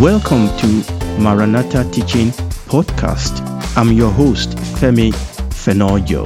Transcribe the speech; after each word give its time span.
Welcome 0.00 0.48
to 0.58 0.66
Maranatha 1.20 1.88
Teaching 1.92 2.30
Podcast. 2.66 3.40
I'm 3.76 3.92
your 3.92 4.10
host, 4.10 4.56
Femi 4.80 5.12
Fenojo. 5.50 6.24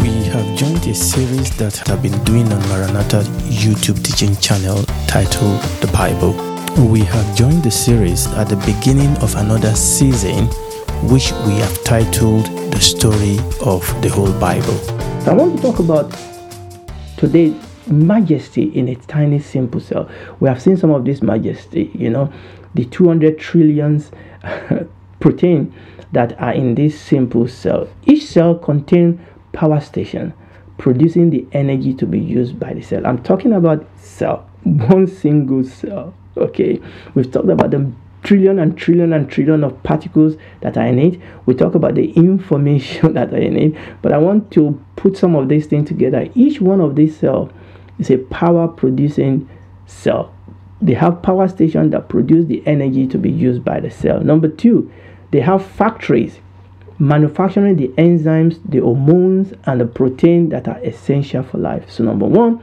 We 0.00 0.10
have 0.28 0.56
joined 0.56 0.86
a 0.86 0.94
series 0.94 1.56
that 1.56 1.90
I've 1.90 2.00
been 2.02 2.16
doing 2.22 2.50
on 2.52 2.60
Maranatha 2.68 3.22
YouTube 3.50 4.00
teaching 4.04 4.36
channel 4.36 4.84
titled 5.08 5.60
The 5.80 5.90
Bible. 5.92 6.34
We 6.86 7.00
have 7.00 7.36
joined 7.36 7.64
the 7.64 7.70
series 7.72 8.28
at 8.28 8.44
the 8.44 8.56
beginning 8.64 9.16
of 9.16 9.34
another 9.34 9.74
season, 9.74 10.46
which 11.10 11.32
we 11.46 11.54
have 11.54 11.82
titled 11.82 12.46
The 12.70 12.80
Story 12.80 13.38
of 13.60 13.82
the 14.02 14.08
Whole 14.08 14.32
Bible. 14.38 14.78
I 15.28 15.32
want 15.32 15.56
to 15.56 15.62
talk 15.62 15.80
about 15.80 16.16
today 17.16 17.56
majesty 17.88 18.64
in 18.78 18.88
a 18.88 18.94
tiny 18.94 19.40
simple 19.40 19.80
cell. 19.80 20.08
We 20.38 20.48
have 20.48 20.62
seen 20.62 20.76
some 20.76 20.90
of 20.90 21.04
this 21.04 21.22
majesty, 21.22 21.90
you 21.92 22.10
know, 22.10 22.32
the 22.74 22.84
200 22.84 23.38
trillions 23.38 24.10
protein 25.20 25.72
that 26.12 26.40
are 26.40 26.52
in 26.52 26.74
this 26.74 27.00
simple 27.00 27.48
cell. 27.48 27.88
Each 28.04 28.26
cell 28.26 28.54
contains 28.56 29.20
power 29.52 29.80
station 29.80 30.34
producing 30.78 31.30
the 31.30 31.46
energy 31.52 31.94
to 31.94 32.06
be 32.06 32.18
used 32.18 32.58
by 32.58 32.72
the 32.72 32.82
cell. 32.82 33.06
I'm 33.06 33.22
talking 33.22 33.52
about 33.52 33.86
cell, 33.96 34.48
one 34.64 35.06
single 35.06 35.64
cell. 35.64 36.14
Okay, 36.36 36.80
we've 37.14 37.30
talked 37.30 37.48
about 37.48 37.70
the 37.70 37.92
trillion 38.24 38.58
and 38.58 38.76
trillion 38.76 39.12
and 39.12 39.30
trillion 39.30 39.62
of 39.62 39.80
particles 39.84 40.36
that 40.62 40.76
are 40.76 40.86
in 40.86 40.98
it. 40.98 41.20
We 41.46 41.54
talk 41.54 41.74
about 41.74 41.94
the 41.94 42.10
information 42.12 43.12
that 43.14 43.32
are 43.32 43.38
in 43.38 43.56
it, 43.56 43.74
but 44.02 44.12
I 44.12 44.18
want 44.18 44.50
to 44.52 44.82
put 44.96 45.16
some 45.16 45.36
of 45.36 45.48
these 45.48 45.66
things 45.66 45.88
together. 45.88 46.28
Each 46.34 46.60
one 46.60 46.80
of 46.80 46.96
these 46.96 47.16
cells 47.16 47.52
is 47.98 48.10
a 48.10 48.18
power 48.18 48.66
producing 48.66 49.48
cell. 49.86 50.33
They 50.84 50.92
have 50.94 51.22
power 51.22 51.48
stations 51.48 51.92
that 51.92 52.10
produce 52.10 52.44
the 52.44 52.62
energy 52.66 53.06
to 53.06 53.16
be 53.16 53.30
used 53.30 53.64
by 53.64 53.80
the 53.80 53.90
cell. 53.90 54.20
Number 54.20 54.48
two, 54.48 54.92
they 55.30 55.40
have 55.40 55.64
factories 55.64 56.38
manufacturing 56.98 57.76
the 57.76 57.88
enzymes, 57.98 58.60
the 58.68 58.78
hormones, 58.78 59.54
and 59.64 59.80
the 59.80 59.86
protein 59.86 60.50
that 60.50 60.68
are 60.68 60.78
essential 60.84 61.42
for 61.42 61.58
life. 61.58 61.90
So, 61.90 62.04
number 62.04 62.26
one, 62.26 62.62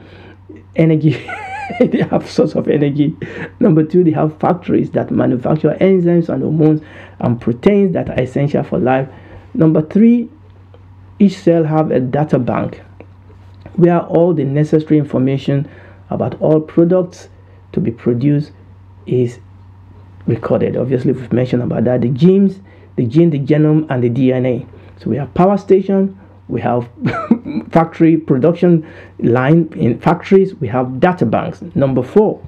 energy. 0.76 1.12
they 1.80 2.04
have 2.04 2.30
source 2.30 2.54
of 2.54 2.68
energy. 2.68 3.16
Number 3.60 3.84
two, 3.84 4.04
they 4.04 4.12
have 4.12 4.38
factories 4.40 4.92
that 4.92 5.10
manufacture 5.10 5.76
enzymes 5.82 6.30
and 6.30 6.44
hormones 6.44 6.82
and 7.20 7.42
proteins 7.42 7.94
that 7.94 8.10
are 8.10 8.22
essential 8.22 8.64
for 8.64 8.78
life. 8.78 9.10
Number 9.56 9.82
three, 9.82 10.30
each 11.20 11.38
cell 11.38 11.64
have 11.64 11.90
a 11.92 12.00
data 12.00 12.38
bank 12.40 12.82
where 13.76 14.00
all 14.00 14.34
the 14.34 14.44
necessary 14.44 15.00
information 15.00 15.68
about 16.10 16.40
all 16.40 16.62
products 16.62 17.30
to 17.74 17.80
be 17.80 17.92
produced 17.92 18.52
is 19.06 19.40
recorded. 20.28 20.78
Obviously, 20.78 21.12
we've 21.12 21.34
mentioned 21.34 21.64
about 21.64 21.84
that 21.86 22.02
the 22.02 22.10
genes, 22.10 22.60
the 22.96 23.06
gene, 23.06 23.30
the 23.30 23.40
genome, 23.40 23.88
and 23.90 24.04
the 24.04 24.10
DNA. 24.10 24.68
So 25.00 25.10
we 25.10 25.18
have 25.18 25.34
power 25.34 25.58
station, 25.58 26.20
we 26.48 26.62
have 26.62 26.88
factory 27.72 28.18
production 28.18 28.86
line 29.20 29.70
in 29.76 30.00
factories, 30.00 30.54
we 30.56 30.68
have 30.68 31.00
data 31.00 31.26
banks. 31.26 31.62
Number 31.76 32.04
four, 32.04 32.42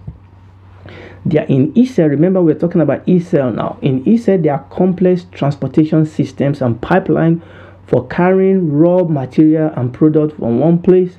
they 1.26 1.40
are 1.40 1.46
in 1.46 1.86
cell. 1.86 2.08
Remember, 2.08 2.42
we're 2.42 2.60
talking 2.60 2.82
about 2.82 3.08
cell 3.22 3.52
now. 3.52 3.78
In 3.82 4.18
cell, 4.18 4.38
there 4.38 4.54
are 4.54 4.64
complex 4.70 5.26
transportation 5.32 6.06
systems 6.06 6.62
and 6.62 6.82
pipeline 6.82 7.42
for 7.88 8.08
carrying 8.08 8.72
raw 8.72 9.04
material 9.04 9.72
and 9.76 9.94
product 9.94 10.38
from 10.38 10.60
one 10.60 10.82
place 10.82 11.18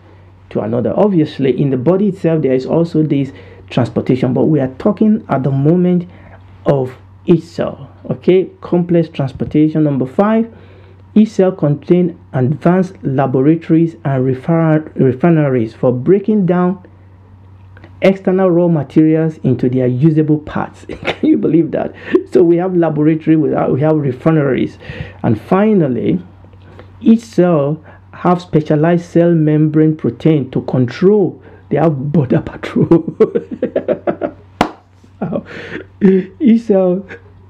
to 0.51 0.61
another. 0.61 0.93
Obviously, 0.97 1.61
in 1.61 1.71
the 1.71 1.77
body 1.77 2.09
itself, 2.09 2.43
there 2.43 2.55
is 2.55 2.67
also 2.67 3.03
this 3.03 3.33
transportation, 3.71 4.35
but 4.35 4.45
we 4.45 4.61
are 4.61 4.73
talking 4.79 5.25
at 5.29 5.43
the 5.43 5.51
moment 5.51 6.09
of 6.67 6.97
each 7.27 7.43
cell. 7.43 7.91
Okay, 8.11 8.51
complex 8.61 9.09
transportation. 9.09 9.85
Number 9.85 10.07
five, 10.07 10.53
each 11.15 11.31
cell 11.31 11.53
contain 11.53 12.19
advanced 12.33 12.95
laboratories 13.03 13.97
and 14.05 14.25
refineries 14.25 15.75
for 15.75 15.93
breaking 15.93 16.47
down 16.47 16.85
external 18.03 18.51
raw 18.51 18.69
materials 18.69 19.39
into 19.39 19.69
their 19.69 19.87
usable 19.87 20.39
parts. 20.39 20.85
Can 21.05 21.27
you 21.27 21.39
believe 21.39 21.71
that? 21.71 21.95
So 22.31 22.43
we 22.43 22.57
have 22.59 22.77
laboratory, 22.77 23.37
we 23.37 23.81
have 23.81 23.97
refineries, 23.97 24.79
and 25.23 25.41
finally, 25.41 26.21
each 27.01 27.21
cell 27.21 27.83
have 28.13 28.41
specialized 28.41 29.07
cell 29.07 29.33
membrane 29.33 29.97
protein 29.97 30.51
to 30.51 30.63
control. 30.63 31.43
They 31.75 31.81
have 31.81 32.13
border 32.13 32.41
patrol. 32.41 33.17
each 36.39 36.63
cell 36.63 37.05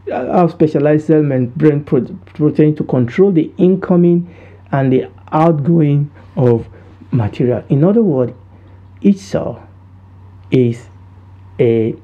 have 0.08 0.50
specialized 0.50 1.08
cell 1.08 1.22
membrane 1.22 1.84
protein 1.84 2.74
to 2.76 2.84
control 2.84 3.32
the 3.32 3.52
incoming 3.58 4.34
and 4.72 4.90
the 4.90 5.10
outgoing 5.30 6.10
of 6.36 6.66
material. 7.10 7.64
In 7.68 7.84
other 7.84 8.02
words, 8.02 8.32
each 9.02 9.18
cell 9.18 9.68
is 10.50 10.86
a 11.60 11.94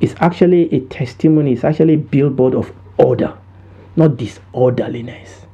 is 0.00 0.14
actually 0.18 0.70
a 0.74 0.80
testimony, 0.80 1.54
it's 1.54 1.64
actually 1.64 1.94
a 1.94 1.96
billboard 1.96 2.54
of 2.54 2.70
order, 2.98 3.38
not 3.96 4.18
disorderliness. 4.18 5.46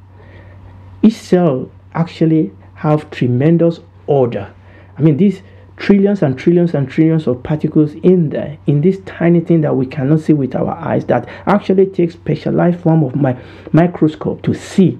Each 1.01 1.13
cell 1.15 1.71
actually 1.93 2.51
have 2.75 3.09
tremendous 3.11 3.79
order. 4.07 4.53
I 4.97 5.01
mean, 5.01 5.15
these 5.15 5.41
trillions 5.77 6.21
and 6.21 6.37
trillions 6.37 6.73
and 6.73 6.87
trillions 6.89 7.27
of 7.27 7.43
particles 7.43 7.93
in 7.95 8.29
there, 8.29 8.57
in 8.67 8.81
this 8.81 8.99
tiny 9.05 9.39
thing 9.39 9.61
that 9.61 9.75
we 9.75 9.85
cannot 9.85 10.19
see 10.19 10.33
with 10.33 10.55
our 10.55 10.71
eyes, 10.71 11.05
that 11.05 11.27
actually 11.45 11.85
takes 11.87 12.13
specialized 12.13 12.79
form 12.79 13.03
of 13.03 13.15
my 13.15 13.37
microscope 13.71 14.41
to 14.43 14.53
see. 14.53 14.99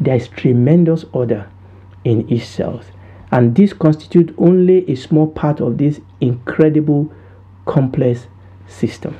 There 0.00 0.14
is 0.14 0.28
tremendous 0.28 1.04
order 1.12 1.50
in 2.04 2.30
each 2.30 2.46
cell, 2.46 2.82
and 3.32 3.54
this 3.54 3.72
constitutes 3.72 4.32
only 4.38 4.88
a 4.90 4.94
small 4.94 5.26
part 5.26 5.60
of 5.60 5.78
this 5.78 6.00
incredible 6.20 7.12
complex 7.66 8.26
system. 8.66 9.16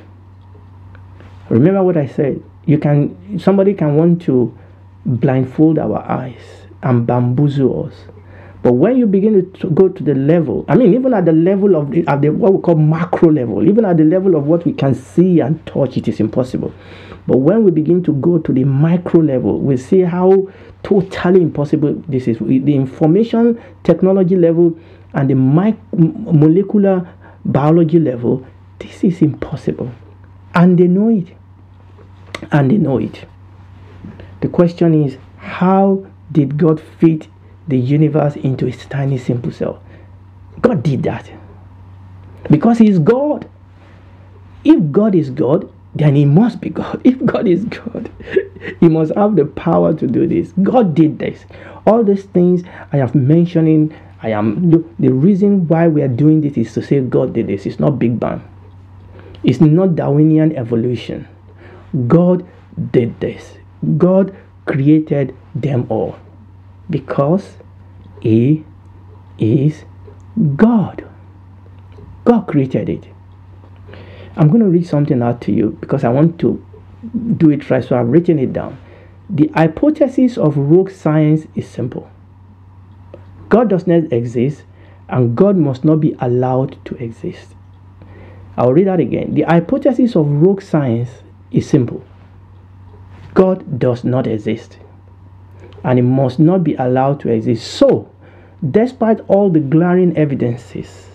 Remember 1.49 1.83
what 1.83 1.97
I 1.97 2.07
said. 2.07 2.43
You 2.67 2.79
can 2.79 3.39
somebody 3.39 3.75
can 3.75 3.97
want 3.97 4.23
to 4.23 4.57
blindfold 5.05 5.79
our 5.79 5.99
eyes 6.09 6.43
and 6.83 7.07
bamboozle 7.07 7.87
us. 7.87 7.95
But 8.63 8.73
when 8.73 8.97
you 8.97 9.07
begin 9.07 9.53
to 9.53 9.71
go 9.71 9.89
to 9.89 10.03
the 10.03 10.15
level, 10.15 10.65
I 10.69 10.75
mean, 10.75 10.93
even 10.95 11.15
at 11.15 11.25
the 11.25 11.33
level 11.33 11.77
of 11.77 11.91
the, 11.93 12.07
at 12.09 12.23
the 12.23 12.31
what 12.31 12.53
we 12.53 12.61
call 12.61 12.75
macro 12.75 13.31
level, 13.31 13.67
even 13.69 13.85
at 13.85 13.97
the 13.97 14.05
level 14.05 14.35
of 14.35 14.47
what 14.47 14.65
we 14.65 14.73
can 14.73 14.95
see 14.95 15.41
and 15.41 15.65
touch, 15.65 15.97
it 15.97 16.09
is 16.09 16.19
impossible. 16.19 16.73
But 17.27 17.39
when 17.39 17.63
we 17.63 17.71
begin 17.71 18.03
to 18.05 18.13
go 18.15 18.39
to 18.39 18.53
the 18.53 18.65
micro 18.65 19.21
level, 19.21 19.61
we 19.61 19.77
see 19.77 20.01
how 20.01 20.49
totally 20.83 21.43
impossible 21.43 22.03
this 22.09 22.27
is. 22.27 22.39
The 22.39 22.75
information 22.75 23.63
technology 23.85 24.35
level 24.35 24.77
and 25.13 25.31
the 25.31 25.35
molecular 25.35 27.09
biology 27.45 27.99
level, 27.99 28.47
this 28.79 29.05
is 29.05 29.23
impossible. 29.23 29.91
And 30.55 30.79
they 30.79 30.89
know 30.89 31.11
it. 31.11 31.29
And 32.51 32.71
they 32.71 32.79
know 32.79 32.99
it. 32.99 33.27
The 34.41 34.49
question 34.49 35.05
is, 35.05 35.19
how 35.37 36.07
did 36.33 36.57
God 36.57 36.81
fit 36.81 37.29
the 37.69 37.79
universe 37.79 38.37
into 38.37 38.67
its 38.67 38.85
tiny 38.87 39.19
simple 39.19 39.53
cell? 39.53 39.83
God 40.61 40.83
did 40.83 41.03
that. 41.05 41.31
Because 42.51 42.79
He 42.79 42.89
is 42.89 42.99
God. 42.99 43.49
If 44.65 44.91
God 44.91 45.15
is 45.15 45.31
God, 45.31 45.71
then 45.95 46.15
He 46.17 46.25
must 46.25 46.61
be 46.61 46.71
God. 46.71 47.01
If 47.05 47.25
God 47.25 47.47
is 47.47 47.65
God, 47.65 48.11
He 48.81 48.89
must 48.89 49.15
have 49.15 49.37
the 49.37 49.45
power 49.45 49.95
to 49.95 50.07
do 50.07 50.27
this. 50.27 50.53
God 50.63 50.95
did 50.95 51.19
this. 51.19 51.45
All 51.87 52.03
these 52.03 52.25
things 52.25 52.65
I 52.93 52.97
have 52.97 53.15
mentioning, 53.15 53.95
I 54.23 54.31
am 54.31 54.71
the 54.71 55.11
reason 55.11 55.69
why 55.69 55.89
we 55.89 56.03
are 56.03 56.09
doing 56.09 56.41
this 56.41 56.57
is 56.57 56.75
to 56.75 56.83
say 56.83 57.01
God 57.01 57.35
did 57.35 57.47
this. 57.47 57.67
It's 57.67 57.79
not 57.79 57.99
Big 57.99 58.19
Bang. 58.19 58.43
It's 59.45 59.61
not 59.61 59.95
Darwinian 59.95 60.57
evolution. 60.57 61.29
God 62.09 62.47
did 62.91 63.19
this. 63.21 63.55
God 63.97 64.35
created 64.67 65.35
them 65.55 65.87
all 65.89 66.19
because 66.91 67.57
He 68.21 68.65
is 69.39 69.85
God. 70.57 71.09
God 72.25 72.43
created 72.43 72.89
it. 72.89 73.07
I'm 74.37 74.49
going 74.49 74.61
to 74.61 74.69
read 74.69 74.87
something 74.87 75.23
out 75.23 75.41
to 75.43 75.53
you 75.53 75.77
because 75.81 76.05
I 76.05 76.11
want 76.11 76.39
to 76.41 76.65
do 77.37 77.51
it 77.51 77.69
right, 77.71 77.83
so 77.83 77.99
I've 77.99 78.09
written 78.09 78.39
it 78.39 78.53
down. 78.53 78.79
The 79.31 79.51
hypothesis 79.55 80.39
of 80.39 80.57
rogue 80.57 80.91
science 80.91 81.47
is 81.55 81.69
simple 81.69 82.11
God 83.49 83.69
does 83.69 83.87
not 83.87 84.13
exist, 84.13 84.65
and 85.09 85.37
God 85.37 85.57
must 85.57 85.85
not 85.85 85.97
be 86.01 86.15
allowed 86.21 86.85
to 86.87 86.95
exist. 86.97 87.55
I'll 88.57 88.73
read 88.73 88.89
that 88.89 89.01
again. 89.01 89.35
The 89.35 89.43
hypothesis 89.43 90.17
of 90.17 90.27
rogue 90.29 90.63
science 90.63 91.11
is 91.51 91.69
simple 91.69 92.05
God 93.35 93.79
does 93.79 94.05
not 94.05 94.27
exist 94.27 94.79
and 95.85 95.99
it 95.99 96.03
must 96.03 96.39
not 96.39 96.65
be 96.65 96.75
allowed 96.75 97.21
to 97.21 97.31
exist. 97.31 97.67
So, 97.73 98.11
despite 98.71 99.21
all 99.29 99.51
the 99.51 99.61
glaring 99.61 100.17
evidences, 100.17 101.07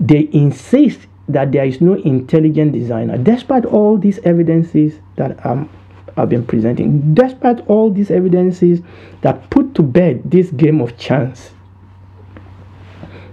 they 0.00 0.28
insist 0.32 1.00
that 1.28 1.52
there 1.52 1.64
is 1.64 1.80
no 1.80 1.94
intelligent 1.94 2.72
designer, 2.72 3.16
despite 3.16 3.64
all 3.64 3.96
these 3.96 4.18
evidences 4.20 5.00
that 5.16 5.44
um, 5.46 5.70
I've 6.16 6.28
been 6.28 6.44
presenting, 6.44 7.14
despite 7.14 7.66
all 7.66 7.90
these 7.90 8.10
evidences 8.10 8.80
that 9.22 9.48
put 9.50 9.74
to 9.76 9.82
bed 9.82 10.22
this 10.30 10.50
game 10.50 10.80
of 10.80 10.98
chance, 10.98 11.50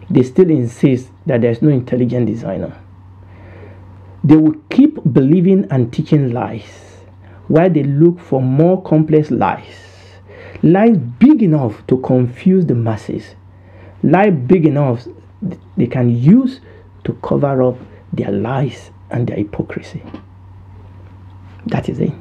they 0.10 0.24
still 0.24 0.50
insist 0.50 1.10
that 1.25 1.42
there's 1.42 1.62
no 1.62 1.69
intelligent 1.69 2.27
designer. 2.27 2.77
They 4.24 4.36
will 4.36 4.56
keep 4.69 5.00
believing 5.12 5.68
and 5.72 5.92
teaching 5.92 6.31
lies 6.31 6.91
while 7.51 7.69
they 7.69 7.83
look 7.83 8.18
for 8.18 8.42
more 8.42 8.81
complex 8.83 9.30
lies. 9.30 9.75
Lies 10.63 10.98
big 10.98 11.44
enough 11.44 11.86
to 11.88 11.98
confuse 11.98 12.65
the 12.65 12.75
masses. 12.75 13.36
Lies 14.03 14.33
big 14.33 14.65
enough 14.65 15.06
they 15.75 15.88
can 15.88 16.09
use 16.09 16.62
to 17.03 17.13
cover 17.21 17.62
up 17.62 17.77
their 18.13 18.31
lies 18.31 18.92
and 19.09 19.27
their 19.27 19.36
hypocrisy. 19.36 20.01
That 21.65 21.89
is 21.89 22.00
it. 22.00 22.13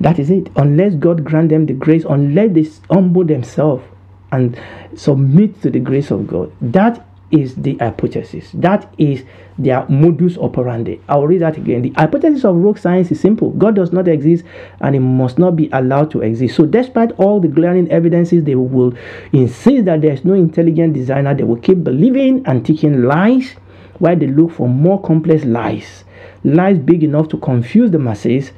That 0.00 0.18
is 0.18 0.30
it. 0.30 0.50
Unless 0.56 0.96
God 0.96 1.22
grant 1.24 1.50
them 1.50 1.66
the 1.66 1.74
grace, 1.74 2.04
unless 2.08 2.52
they 2.52 2.66
humble 2.92 3.24
themselves 3.24 3.84
and 4.32 4.60
submit 4.96 5.62
to 5.62 5.70
the 5.70 5.80
grace 5.80 6.10
of 6.10 6.26
God, 6.26 6.52
that 6.60 7.06
is 7.30 7.54
the 7.56 7.76
hypothesis. 7.76 8.50
That 8.54 8.92
is 8.98 9.24
their 9.58 9.86
modus 9.88 10.38
operandi. 10.38 11.00
I'll 11.08 11.26
read 11.26 11.42
that 11.42 11.56
again. 11.56 11.82
The 11.82 11.90
hypothesis 11.90 12.44
of 12.44 12.56
rogue 12.56 12.78
science 12.78 13.10
is 13.10 13.20
simple 13.20 13.50
God 13.50 13.74
does 13.74 13.92
not 13.92 14.08
exist 14.08 14.44
and 14.80 14.96
it 14.96 15.00
must 15.00 15.38
not 15.38 15.56
be 15.56 15.68
allowed 15.72 16.10
to 16.12 16.22
exist. 16.22 16.56
So, 16.56 16.64
despite 16.64 17.12
all 17.12 17.40
the 17.40 17.48
glaring 17.48 17.90
evidences, 17.90 18.44
they 18.44 18.54
will 18.54 18.94
insist 19.32 19.84
that 19.86 20.00
there's 20.00 20.24
no 20.24 20.34
intelligent 20.34 20.94
designer. 20.94 21.34
They 21.34 21.44
will 21.44 21.60
keep 21.60 21.84
believing 21.84 22.46
and 22.46 22.64
teaching 22.64 23.02
lies 23.02 23.52
while 23.98 24.16
they 24.16 24.28
look 24.28 24.52
for 24.52 24.68
more 24.68 25.00
complex 25.02 25.44
lies. 25.44 26.04
Lies 26.44 26.78
big 26.78 27.02
enough 27.02 27.28
to 27.28 27.38
confuse 27.38 27.90
the 27.90 27.98
masses 27.98 28.52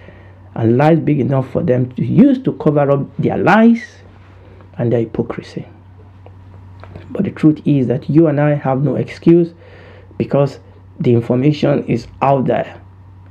and 0.54 0.76
lies 0.76 1.00
big 1.00 1.20
enough 1.20 1.50
for 1.50 1.62
them 1.62 1.90
to 1.92 2.04
use 2.04 2.42
to 2.42 2.52
cover 2.54 2.90
up 2.90 3.16
their 3.18 3.38
lies 3.38 3.82
and 4.78 4.92
their 4.92 5.00
hypocrisy. 5.00 5.66
But 7.10 7.24
the 7.24 7.30
truth 7.30 7.60
is 7.64 7.86
that 7.88 8.08
you 8.08 8.28
and 8.28 8.40
I 8.40 8.54
have 8.54 8.82
no 8.82 8.96
excuse 8.96 9.52
because 10.18 10.60
the 10.98 11.12
information 11.12 11.84
is 11.84 12.06
out 12.22 12.46
there. 12.46 12.80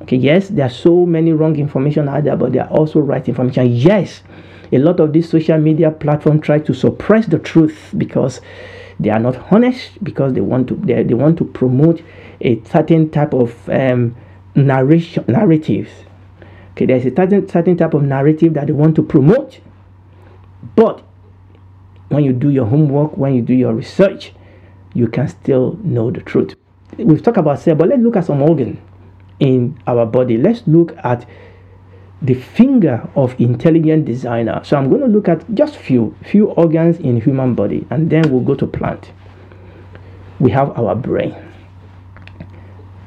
Okay, 0.01 0.15
yes, 0.15 0.47
there 0.47 0.65
are 0.65 0.71
so 0.71 1.05
many 1.05 1.33
wrong 1.33 1.55
information 1.57 2.09
out 2.09 2.23
there, 2.23 2.35
but 2.35 2.53
there 2.53 2.63
are 2.63 2.69
also 2.69 2.99
right 2.99 3.27
information. 3.27 3.67
Yes, 3.71 4.23
a 4.71 4.77
lot 4.77 4.99
of 4.99 5.13
these 5.13 5.29
social 5.29 5.57
media 5.57 5.91
platforms 5.91 6.41
try 6.41 6.59
to 6.59 6.73
suppress 6.73 7.25
the 7.25 7.39
truth 7.39 7.93
because 7.97 8.41
they 8.99 9.09
are 9.09 9.19
not 9.19 9.51
honest, 9.51 10.03
because 10.03 10.33
they 10.33 10.41
want 10.41 10.67
to 10.69 10.75
they, 10.75 11.03
they 11.03 11.13
want 11.13 11.37
to 11.37 11.45
promote 11.45 12.01
a 12.41 12.61
certain 12.63 13.09
type 13.09 13.33
of 13.33 13.69
um, 13.69 14.15
narration 14.55 15.25
narratives. 15.27 15.89
Okay, 16.71 16.85
there's 16.85 17.05
a 17.05 17.15
certain 17.15 17.47
certain 17.47 17.77
type 17.77 17.93
of 17.93 18.03
narrative 18.03 18.53
that 18.53 18.67
they 18.67 18.73
want 18.73 18.95
to 18.95 19.03
promote, 19.03 19.59
but 20.75 21.03
when 22.09 22.23
you 22.23 22.33
do 22.33 22.50
your 22.50 22.65
homework, 22.65 23.15
when 23.15 23.35
you 23.35 23.41
do 23.41 23.53
your 23.53 23.73
research, 23.73 24.33
you 24.94 25.07
can 25.07 25.27
still 25.27 25.77
know 25.83 26.11
the 26.11 26.21
truth. 26.21 26.56
We've 26.97 27.21
talked 27.21 27.38
about 27.38 27.59
cell, 27.59 27.75
but 27.75 27.88
let's 27.88 28.01
look 28.01 28.15
at 28.15 28.25
some 28.25 28.41
organ 28.41 28.81
in 29.39 29.79
our 29.88 30.06
body. 30.06 30.38
Let's 30.38 30.63
look 30.67 30.97
at 31.03 31.27
the 32.21 32.33
finger 32.33 33.07
of 33.15 33.39
intelligent 33.39 34.06
designer. 34.06 34.61
So 34.63 34.75
I'm 34.75 34.89
going 34.89 35.01
to 35.01 35.07
look 35.07 35.29
at 35.29 35.53
just 35.53 35.77
few 35.77 36.15
few 36.23 36.47
organs 36.47 36.97
in 36.97 37.21
human 37.21 37.53
body, 37.53 37.85
and 37.91 38.09
then 38.09 38.29
we'll 38.31 38.41
go 38.41 38.55
to 38.55 38.67
plant. 38.67 39.12
We 40.39 40.51
have 40.51 40.77
our 40.77 40.95
brain. 40.95 41.35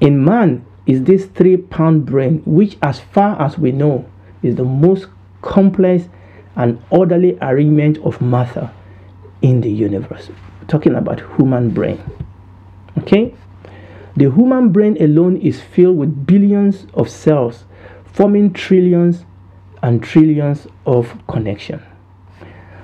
In 0.00 0.24
man 0.24 0.64
is 0.86 1.04
this 1.04 1.26
three 1.26 1.56
pound 1.56 2.06
brain, 2.06 2.42
which, 2.46 2.78
as 2.82 3.00
far 3.00 3.40
as 3.42 3.58
we 3.58 3.72
know, 3.72 4.08
is 4.42 4.56
the 4.56 4.64
most 4.64 5.08
complex 5.42 6.04
and 6.54 6.80
orderly 6.90 7.36
arrangement 7.40 7.98
of 7.98 8.20
matter 8.20 8.70
in 9.42 9.60
the 9.60 9.70
universe. 9.70 10.30
talking 10.68 10.94
about 10.94 11.20
human 11.36 11.70
brain. 11.70 12.00
Okay? 12.98 13.34
The 14.16 14.30
human 14.30 14.70
brain 14.70 14.96
alone 15.02 15.36
is 15.36 15.60
filled 15.60 15.98
with 15.98 16.26
billions 16.26 16.86
of 16.94 17.10
cells 17.10 17.64
forming 18.04 18.52
trillions 18.52 19.24
and 19.82 20.02
trillions 20.02 20.66
of 20.86 21.14
connections. 21.26 21.82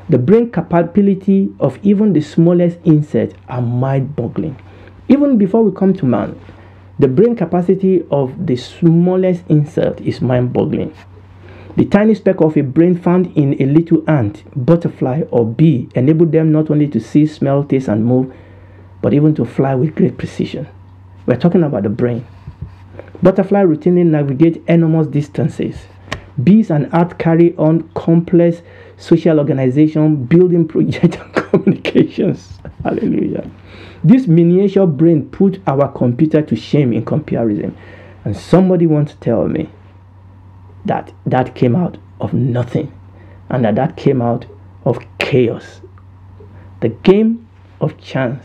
The 0.08 0.18
brain 0.18 0.50
capability 0.50 1.54
of 1.60 1.78
even 1.82 2.14
the 2.14 2.22
smallest 2.22 2.78
insect 2.84 3.34
are 3.48 3.60
mind-boggling. 3.60 4.58
Even 5.08 5.36
before 5.36 5.62
we 5.62 5.76
come 5.76 5.92
to 5.94 6.06
man, 6.06 6.38
the 6.98 7.08
brain 7.08 7.36
capacity 7.36 8.04
of 8.10 8.46
the 8.46 8.56
smallest 8.56 9.44
insect 9.48 10.00
is 10.00 10.22
mind-boggling. 10.22 10.94
The 11.76 11.84
tiny 11.84 12.14
speck 12.14 12.40
of 12.40 12.56
a 12.56 12.62
brain 12.62 12.96
found 12.96 13.36
in 13.36 13.60
a 13.62 13.66
little 13.66 14.02
ant, 14.10 14.42
butterfly, 14.56 15.22
or 15.30 15.46
bee 15.46 15.88
enabled 15.94 16.32
them 16.32 16.50
not 16.50 16.70
only 16.70 16.88
to 16.88 17.00
see, 17.00 17.26
smell, 17.26 17.62
taste, 17.62 17.88
and 17.88 18.04
move, 18.04 18.34
but 19.00 19.14
even 19.14 19.34
to 19.36 19.44
fly 19.44 19.74
with 19.74 19.94
great 19.94 20.18
precision. 20.18 20.66
We're 21.26 21.36
talking 21.36 21.62
about 21.62 21.84
the 21.84 21.88
brain. 21.88 22.26
Butterfly 23.22 23.62
routinely 23.62 24.04
navigate 24.04 24.62
enormous 24.66 25.06
distances. 25.06 25.76
Bees 26.42 26.70
and 26.70 26.92
ants 26.94 27.14
carry 27.18 27.54
on 27.56 27.88
complex 27.94 28.62
social 28.96 29.38
organization, 29.38 30.24
building 30.24 30.66
projects, 30.66 31.16
and 31.16 31.34
communications. 31.34 32.58
Hallelujah. 32.82 33.48
This 34.04 34.26
miniature 34.26 34.86
brain 34.86 35.28
put 35.30 35.60
our 35.66 35.90
computer 35.92 36.42
to 36.42 36.56
shame 36.56 36.92
in 36.92 37.04
comparison. 37.04 37.76
And 38.24 38.36
somebody 38.36 38.86
wants 38.86 39.12
to 39.12 39.18
tell 39.18 39.48
me 39.48 39.70
that 40.88 41.12
that 41.26 41.54
came 41.54 41.76
out 41.76 41.98
of 42.20 42.34
nothing 42.34 42.92
and 43.48 43.64
that 43.64 43.76
that 43.76 43.96
came 43.96 44.20
out 44.20 44.46
of 44.84 44.98
chaos. 45.18 45.80
The 46.80 46.88
game 46.88 47.48
of 47.80 47.98
chance 47.98 48.44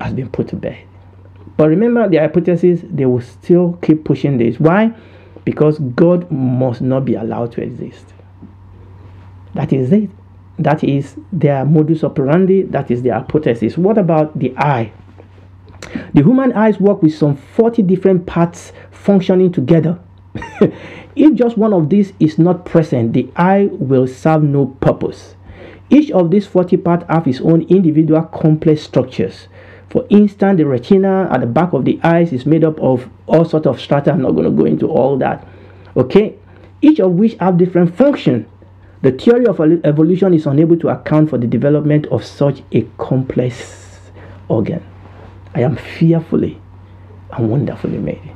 has 0.00 0.12
been 0.14 0.30
put 0.30 0.48
to 0.48 0.56
bed. 0.56 0.86
But 1.56 1.68
remember 1.68 2.08
the 2.08 2.18
hypothesis, 2.18 2.80
they 2.84 3.04
will 3.06 3.20
still 3.20 3.78
keep 3.82 4.04
pushing 4.04 4.38
this. 4.38 4.58
Why? 4.58 4.94
Because 5.44 5.78
God 5.78 6.30
must 6.30 6.80
not 6.80 7.04
be 7.04 7.14
allowed 7.14 7.52
to 7.52 7.62
exist. 7.62 8.14
That 9.54 9.72
is 9.72 9.92
it. 9.92 10.10
That 10.58 10.84
is 10.84 11.16
their 11.32 11.64
modus 11.64 12.04
operandi, 12.04 12.62
that 12.62 12.90
is 12.90 13.02
their 13.02 13.14
hypothesis. 13.14 13.78
What 13.78 13.98
about 13.98 14.38
the 14.38 14.56
eye? 14.56 14.92
The 16.12 16.22
human 16.22 16.52
eyes 16.52 16.78
work 16.78 17.02
with 17.02 17.14
some 17.14 17.36
40 17.36 17.82
different 17.82 18.26
parts 18.26 18.72
functioning 18.90 19.52
together. 19.52 19.98
if 21.16 21.34
just 21.34 21.58
one 21.58 21.72
of 21.72 21.88
these 21.88 22.12
is 22.20 22.38
not 22.38 22.64
present, 22.64 23.12
the 23.12 23.30
eye 23.36 23.68
will 23.72 24.06
serve 24.06 24.42
no 24.42 24.66
purpose. 24.66 25.34
Each 25.88 26.10
of 26.12 26.30
these 26.30 26.46
40 26.46 26.76
parts 26.78 27.04
have 27.08 27.26
its 27.26 27.40
own 27.40 27.62
individual 27.62 28.22
complex 28.22 28.82
structures. 28.82 29.48
For 29.88 30.06
instance, 30.08 30.58
the 30.58 30.66
retina 30.66 31.28
at 31.32 31.40
the 31.40 31.46
back 31.46 31.72
of 31.72 31.84
the 31.84 31.98
eyes 32.04 32.32
is 32.32 32.46
made 32.46 32.62
up 32.62 32.78
of 32.78 33.10
all 33.26 33.44
sorts 33.44 33.66
of 33.66 33.80
strata. 33.80 34.12
I'm 34.12 34.22
not 34.22 34.32
going 34.32 34.44
to 34.44 34.50
go 34.50 34.64
into 34.64 34.86
all 34.86 35.16
that. 35.18 35.46
Okay, 35.96 36.36
each 36.80 37.00
of 37.00 37.12
which 37.12 37.34
have 37.34 37.58
different 37.58 37.96
function. 37.96 38.46
The 39.02 39.10
theory 39.10 39.46
of 39.46 39.60
evolution 39.60 40.32
is 40.32 40.46
unable 40.46 40.76
to 40.78 40.90
account 40.90 41.30
for 41.30 41.38
the 41.38 41.46
development 41.48 42.06
of 42.06 42.24
such 42.24 42.62
a 42.70 42.82
complex 42.98 43.98
organ. 44.48 44.84
I 45.54 45.62
am 45.62 45.76
fearfully 45.76 46.60
and 47.32 47.50
wonderfully 47.50 47.98
made. 47.98 48.32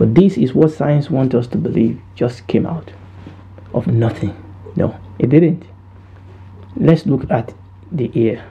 But 0.00 0.14
this 0.14 0.38
is 0.38 0.54
what 0.54 0.70
science 0.70 1.10
wants 1.10 1.34
us 1.34 1.46
to 1.48 1.58
believe 1.58 2.00
just 2.14 2.46
came 2.46 2.64
out 2.64 2.90
of 3.74 3.86
nothing. 3.86 4.34
No, 4.74 4.98
it 5.18 5.28
didn't. 5.28 5.62
Let's 6.74 7.04
look 7.04 7.30
at 7.30 7.52
the 7.92 8.10
ear. 8.14 8.42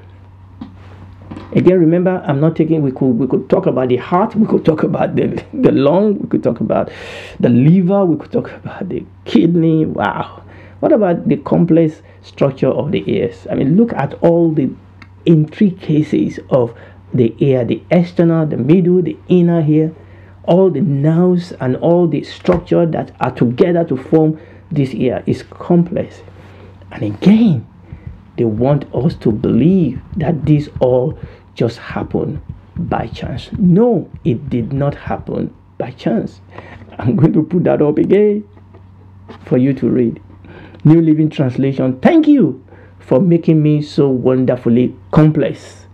Again, 1.53 1.79
remember, 1.79 2.23
I'm 2.23 2.39
not 2.39 2.55
taking. 2.55 2.83
We 2.83 2.91
could 2.91 3.17
we 3.17 3.25
could 3.25 3.49
talk 3.49 3.65
about 3.65 3.89
the 3.89 3.95
heart. 3.95 4.35
We 4.35 4.45
could 4.45 4.63
talk 4.63 4.83
about 4.83 5.15
the 5.15 5.43
the 5.55 5.71
lung. 5.71 6.19
We 6.19 6.27
could 6.27 6.43
talk 6.43 6.59
about 6.59 6.91
the 7.39 7.49
liver. 7.49 8.05
We 8.05 8.17
could 8.17 8.31
talk 8.31 8.51
about 8.51 8.87
the 8.87 9.03
kidney. 9.25 9.87
Wow. 9.87 10.43
What 10.81 10.91
about 10.91 11.27
the 11.27 11.37
complex 11.37 12.03
structure 12.21 12.69
of 12.69 12.91
the 12.91 13.03
ears? 13.11 13.47
I 13.49 13.55
mean, 13.55 13.75
look 13.75 13.91
at 13.93 14.13
all 14.21 14.51
the 14.51 14.69
intricacies 15.25 16.39
of 16.51 16.77
the 17.11 17.33
ear: 17.39 17.65
the 17.65 17.81
external, 17.89 18.45
the 18.45 18.57
middle, 18.57 19.01
the 19.01 19.17
inner 19.29 19.65
ear 19.67 19.95
all 20.43 20.69
the 20.69 20.81
nerves 20.81 21.51
and 21.53 21.75
all 21.77 22.07
the 22.07 22.23
structure 22.23 22.85
that 22.85 23.15
are 23.19 23.31
together 23.31 23.83
to 23.85 23.97
form 23.97 24.39
this 24.71 24.93
ear 24.93 25.23
is 25.25 25.43
complex. 25.43 26.21
And 26.91 27.03
again, 27.03 27.67
they 28.37 28.45
want 28.45 28.85
us 28.93 29.15
to 29.15 29.31
believe 29.31 30.01
that 30.17 30.45
this 30.45 30.69
all 30.79 31.17
just 31.55 31.77
happened 31.77 32.41
by 32.75 33.07
chance. 33.07 33.49
No, 33.57 34.09
it 34.23 34.49
did 34.49 34.71
not 34.71 34.95
happen 34.95 35.53
by 35.77 35.91
chance. 35.91 36.41
I'm 36.97 37.15
going 37.15 37.33
to 37.33 37.43
put 37.43 37.63
that 37.65 37.81
up 37.81 37.97
again 37.97 38.47
for 39.45 39.57
you 39.57 39.73
to 39.73 39.89
read. 39.89 40.21
New 40.85 41.01
Living 41.01 41.29
Translation. 41.29 41.99
Thank 41.99 42.27
you 42.27 42.65
for 42.99 43.19
making 43.19 43.61
me 43.61 43.81
so 43.81 44.07
wonderfully 44.07 44.95
complex. 45.11 45.85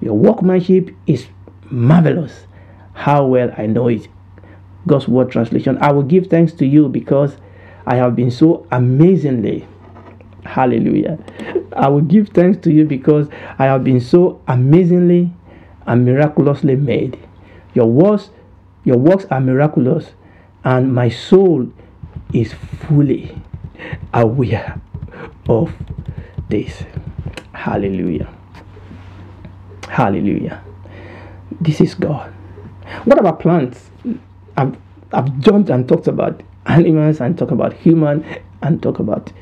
Your 0.00 0.14
workmanship 0.14 0.90
is 1.06 1.26
marvelous 1.70 2.46
how 2.96 3.26
well 3.26 3.52
I 3.56 3.66
know 3.66 3.88
it. 3.88 4.08
God's 4.86 5.06
Word 5.06 5.30
Translation. 5.30 5.76
I 5.80 5.92
will 5.92 6.02
give 6.02 6.28
thanks 6.28 6.52
to 6.54 6.66
you 6.66 6.88
because 6.88 7.36
I 7.86 7.96
have 7.96 8.16
been 8.16 8.30
so 8.30 8.66
amazingly, 8.72 9.66
hallelujah. 10.44 11.18
I 11.74 11.88
will 11.88 12.00
give 12.00 12.30
thanks 12.30 12.58
to 12.62 12.72
you 12.72 12.84
because 12.84 13.28
I 13.58 13.66
have 13.66 13.84
been 13.84 14.00
so 14.00 14.40
amazingly 14.48 15.32
and 15.86 16.04
miraculously 16.04 16.74
made. 16.76 17.18
Your 17.74 17.86
works, 17.86 18.30
your 18.84 18.96
works 18.96 19.26
are 19.30 19.40
miraculous, 19.40 20.12
and 20.64 20.94
my 20.94 21.10
soul 21.10 21.70
is 22.32 22.54
fully 22.88 23.36
aware 24.14 24.80
of 25.48 25.72
this. 26.48 26.82
Hallelujah. 27.52 28.32
Hallelujah. 29.88 30.64
This 31.60 31.80
is 31.80 31.94
God. 31.94 32.32
What 33.04 33.18
about 33.18 33.40
plants? 33.40 33.90
I've, 34.56 34.76
I've 35.12 35.38
jumped 35.40 35.70
and 35.70 35.88
talked 35.88 36.08
about 36.08 36.42
animals 36.66 37.20
and 37.20 37.38
talk 37.38 37.50
about 37.50 37.72
human 37.74 38.24
and 38.62 38.82
talk 38.82 38.98
about 38.98 39.32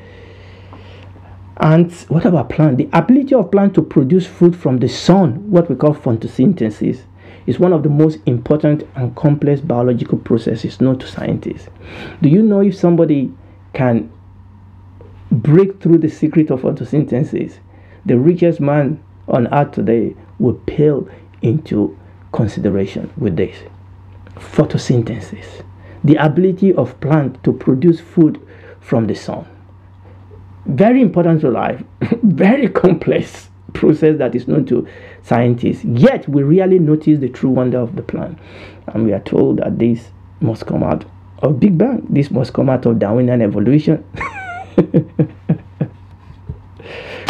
and 1.57 1.91
what 2.09 2.25
about 2.25 2.49
plant? 2.49 2.77
The 2.77 2.89
ability 2.91 3.33
of 3.33 3.49
plant 3.49 3.75
to 3.75 3.81
produce 3.81 4.27
fruit 4.27 4.55
from 4.55 4.79
the 4.79 4.89
sun, 4.89 5.49
what 5.49 5.69
we 5.69 5.75
call 5.75 5.93
photosynthesis, 5.93 7.03
is 7.45 7.59
one 7.59 7.71
of 7.71 7.83
the 7.83 7.89
most 7.89 8.19
important 8.25 8.83
and 8.95 9.15
complex 9.15 9.61
biological 9.61 10.17
processes 10.17 10.81
known 10.81 10.99
to 10.99 11.07
scientists. 11.07 11.69
Do 12.21 12.29
you 12.29 12.41
know 12.41 12.59
if 12.59 12.75
somebody 12.75 13.31
can 13.73 14.11
break 15.31 15.81
through 15.81 15.99
the 15.99 16.09
secret 16.09 16.49
of 16.49 16.61
photosynthesis, 16.61 17.59
the 18.05 18.17
richest 18.17 18.59
man 18.59 19.01
on 19.27 19.47
earth 19.53 19.71
today 19.71 20.15
will 20.39 20.55
pale 20.65 21.07
into 21.41 21.97
consideration 22.35 23.11
with 23.17 23.37
this. 23.37 23.55
Photosynthesis. 24.35 25.63
The 26.03 26.15
ability 26.17 26.73
of 26.73 26.99
plant 26.99 27.41
to 27.45 27.53
produce 27.53 27.99
food 28.01 28.45
from 28.81 29.07
the 29.07 29.15
sun. 29.15 29.47
Very 30.65 31.01
important 31.01 31.41
to 31.41 31.49
life. 31.49 31.81
Very 32.23 32.67
complex 32.67 33.49
process 33.73 34.17
that 34.17 34.35
is 34.35 34.47
known 34.47 34.65
to 34.65 34.87
scientists. 35.23 35.83
Yet 35.85 36.27
we 36.27 36.43
really 36.43 36.77
notice 36.77 37.19
the 37.19 37.29
true 37.29 37.49
wonder 37.49 37.79
of 37.79 37.95
the 37.95 38.03
plant. 38.03 38.37
And 38.87 39.05
we 39.05 39.13
are 39.13 39.21
told 39.21 39.57
that 39.57 39.79
this 39.79 40.09
must 40.41 40.65
come 40.65 40.83
out 40.83 41.05
of 41.39 41.59
big 41.59 41.77
bang. 41.77 42.05
This 42.09 42.29
must 42.29 42.53
come 42.53 42.69
out 42.69 42.85
of 42.85 42.99
darwinian 42.99 43.41
evolution. 43.41 44.03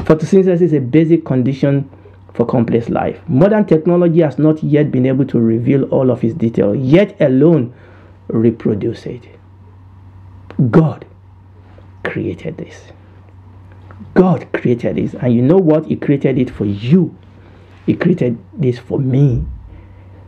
Photosynthesis 0.06 0.62
is 0.62 0.74
a 0.74 0.80
basic 0.80 1.26
condition 1.26 1.90
for 2.36 2.46
complex 2.46 2.90
life. 2.90 3.22
Modern 3.28 3.66
technology 3.66 4.22
has 4.22 4.38
not 4.38 4.62
yet 4.62 4.92
been 4.92 5.06
able 5.06 5.26
to 5.26 5.40
reveal 5.40 5.86
all 5.86 6.12
of 6.12 6.24
its 6.24 6.36
detail, 6.36 6.76
yet 6.76 7.20
alone 7.22 7.74
reproduce 8.28 9.06
it. 9.06 9.24
God 10.70 11.06
created 12.04 12.58
this. 12.58 12.92
God 14.14 14.52
created 14.54 14.98
this. 14.98 15.14
And 15.14 15.34
you 15.34 15.42
know 15.42 15.58
what? 15.58 15.86
He 15.86 15.96
created 15.96 16.38
it 16.38 16.50
for 16.50 16.66
you. 16.66 17.18
He 17.86 17.96
created 17.96 18.38
this 18.54 18.80
for 18.80 19.00
me. 19.00 19.46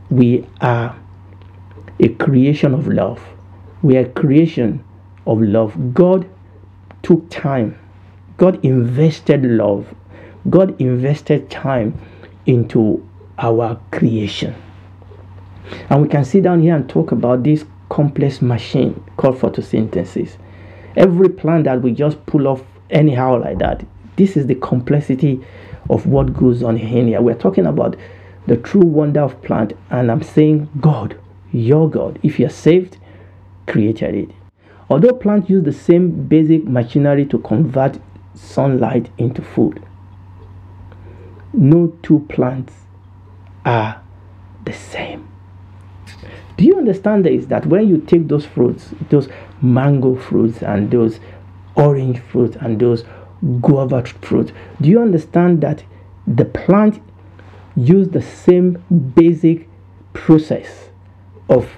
We 0.10 0.48
are 0.62 0.98
a 2.00 2.10
creation 2.10 2.74
of 2.74 2.88
love. 2.88 3.22
We 3.82 3.98
are 3.98 4.02
a 4.02 4.10
creation 4.10 4.84
of 5.26 5.42
love. 5.42 5.94
God 5.94 6.30
took 7.04 7.30
time. 7.30 7.78
God 8.38 8.64
invested 8.64 9.44
love 9.44 9.94
God 10.50 10.80
invested 10.80 11.50
time 11.50 12.00
into 12.46 13.08
our 13.38 13.80
creation. 13.92 14.56
And 15.90 16.02
we 16.02 16.08
can 16.08 16.24
sit 16.24 16.44
down 16.44 16.62
here 16.62 16.76
and 16.76 16.90
talk 16.90 17.12
about 17.12 17.44
this 17.44 17.66
complex 17.90 18.42
machine 18.42 19.04
called 19.18 19.38
photosynthesis. 19.38 20.38
Every 20.96 21.30
plant 21.30 21.66
that 21.66 21.82
we 21.82 21.92
just 21.92 22.26
pull 22.26 22.48
off 22.48 22.64
anyhow 22.90 23.40
like 23.40 23.60
that, 23.60 23.86
this 24.16 24.38
is 24.38 24.48
the 24.48 24.56
complexity 24.56 25.46
of 25.90 26.06
what 26.06 26.34
goes 26.34 26.64
on 26.64 26.78
here. 26.78 27.22
We're 27.22 27.36
talking 27.36 27.66
about 27.66 27.96
the 28.48 28.58
true 28.58 28.82
wonder 28.82 29.22
of 29.22 29.42
plant, 29.44 29.74
and 29.90 30.10
I'm 30.10 30.24
saying 30.24 30.70
God, 30.80 31.20
your 31.52 31.90
God, 31.90 32.20
if 32.24 32.40
you're 32.40 32.50
saved, 32.50 32.98
created 33.68 34.16
it. 34.16 34.30
Although 34.90 35.14
plants 35.14 35.50
use 35.50 35.66
the 35.66 35.74
same 35.74 36.28
basic 36.28 36.64
machinery 36.64 37.26
to 37.26 37.40
convert 37.40 38.00
sunlight 38.34 39.10
into 39.18 39.42
food, 39.42 39.86
no 41.54 41.96
two 42.04 42.26
plants 42.30 42.74
are 43.66 44.02
the 44.66 44.74
same. 44.74 45.28
Do 46.58 46.64
you 46.64 46.78
understand 46.78 47.26
this? 47.26 47.46
That 47.46 47.66
when 47.66 47.88
you 47.88 48.00
take 48.00 48.28
those 48.28 48.46
fruits, 48.46 48.90
those 49.10 49.30
mango 49.62 50.16
fruits 50.16 50.62
and 50.62 50.90
those 50.90 51.20
orange 51.76 52.20
fruits 52.20 52.58
and 52.60 52.80
those 52.80 53.04
guava 53.62 54.04
fruit, 54.22 54.52
do 54.82 54.90
you 54.90 55.02
understand 55.02 55.62
that 55.62 55.84
the 56.26 56.46
plant 56.46 57.02
use 57.76 58.10
the 58.10 58.22
same 58.22 58.84
basic 59.16 59.70
process 60.14 60.90
of 61.48 61.70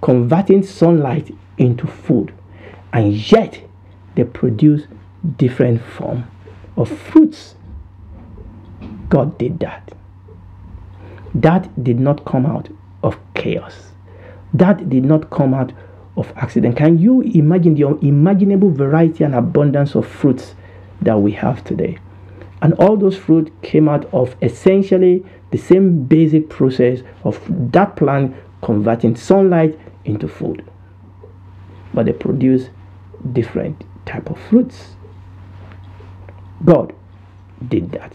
converting 0.00 0.62
sunlight 0.62 1.34
into 1.58 1.86
food 1.86 2.32
and 2.92 3.12
yet 3.32 3.60
they 4.14 4.24
produce 4.24 4.84
different 5.36 5.82
form 5.82 6.24
of 6.76 6.88
fruits 6.88 7.55
God 9.08 9.38
did 9.38 9.60
that. 9.60 9.92
That 11.34 11.84
did 11.84 12.00
not 12.00 12.24
come 12.24 12.46
out 12.46 12.68
of 13.02 13.18
chaos. 13.34 13.92
That 14.54 14.88
did 14.88 15.04
not 15.04 15.30
come 15.30 15.52
out 15.54 15.72
of 16.16 16.32
accident. 16.36 16.76
Can 16.76 16.98
you 16.98 17.20
imagine 17.22 17.74
the 17.74 17.86
unimaginable 17.86 18.70
variety 18.70 19.22
and 19.24 19.34
abundance 19.34 19.94
of 19.94 20.06
fruits 20.06 20.54
that 21.02 21.18
we 21.20 21.32
have 21.32 21.62
today? 21.62 21.98
And 22.62 22.72
all 22.74 22.96
those 22.96 23.16
fruit 23.16 23.52
came 23.62 23.88
out 23.88 24.06
of 24.14 24.34
essentially 24.40 25.24
the 25.50 25.58
same 25.58 26.04
basic 26.04 26.48
process 26.48 27.00
of 27.24 27.40
that 27.72 27.96
plant 27.96 28.34
converting 28.62 29.14
sunlight 29.14 29.78
into 30.04 30.26
food. 30.26 30.64
But 31.92 32.06
they 32.06 32.12
produce 32.12 32.70
different 33.32 33.84
type 34.06 34.30
of 34.30 34.38
fruits. 34.48 34.96
God 36.64 36.94
did 37.68 37.92
that. 37.92 38.12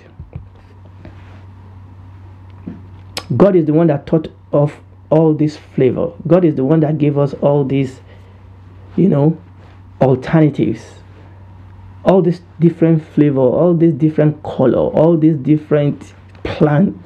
God 3.37 3.55
is 3.55 3.65
the 3.65 3.73
one 3.73 3.87
that 3.87 4.05
taught 4.05 4.27
of 4.51 4.79
all 5.09 5.33
this 5.33 5.57
flavor. 5.57 6.11
God 6.27 6.45
is 6.45 6.55
the 6.55 6.63
one 6.63 6.79
that 6.81 6.97
gave 6.97 7.17
us 7.17 7.33
all 7.35 7.63
these, 7.63 7.99
you 8.95 9.07
know, 9.07 9.37
alternatives. 10.01 10.81
All 12.03 12.21
this 12.21 12.41
different 12.59 13.03
flavor, 13.03 13.39
all 13.41 13.73
this 13.73 13.93
different 13.93 14.41
color, 14.43 14.79
all 14.79 15.17
these 15.17 15.37
different 15.37 16.13
plants. 16.43 16.97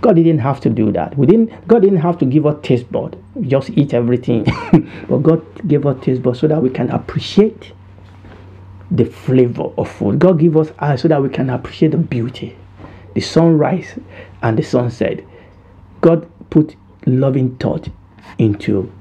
God 0.00 0.16
didn't 0.16 0.38
have 0.38 0.60
to 0.60 0.70
do 0.70 0.90
that. 0.92 1.16
We 1.16 1.26
didn't 1.26 1.68
God 1.68 1.82
didn't 1.82 2.00
have 2.00 2.18
to 2.18 2.24
give 2.24 2.46
us 2.46 2.56
taste 2.62 2.90
bud. 2.90 3.22
just 3.42 3.70
eat 3.70 3.94
everything. 3.94 4.44
but 5.08 5.18
God 5.18 5.68
gave 5.68 5.86
us 5.86 6.02
taste 6.02 6.22
bud 6.22 6.36
so 6.36 6.48
that 6.48 6.60
we 6.62 6.70
can 6.70 6.90
appreciate 6.90 7.72
the 8.90 9.04
flavor 9.04 9.70
of 9.78 9.90
food. 9.90 10.18
God 10.18 10.40
gave 10.40 10.56
us 10.56 10.72
eyes 10.78 11.02
so 11.02 11.08
that 11.08 11.22
we 11.22 11.28
can 11.28 11.50
appreciate 11.50 11.92
the 11.92 11.98
beauty 11.98 12.56
the 13.14 13.20
sunrise 13.20 13.98
and 14.42 14.58
the 14.58 14.62
sunset. 14.62 15.20
God 16.00 16.28
put 16.50 16.76
loving 17.06 17.56
thought 17.56 17.88
into 18.38 18.92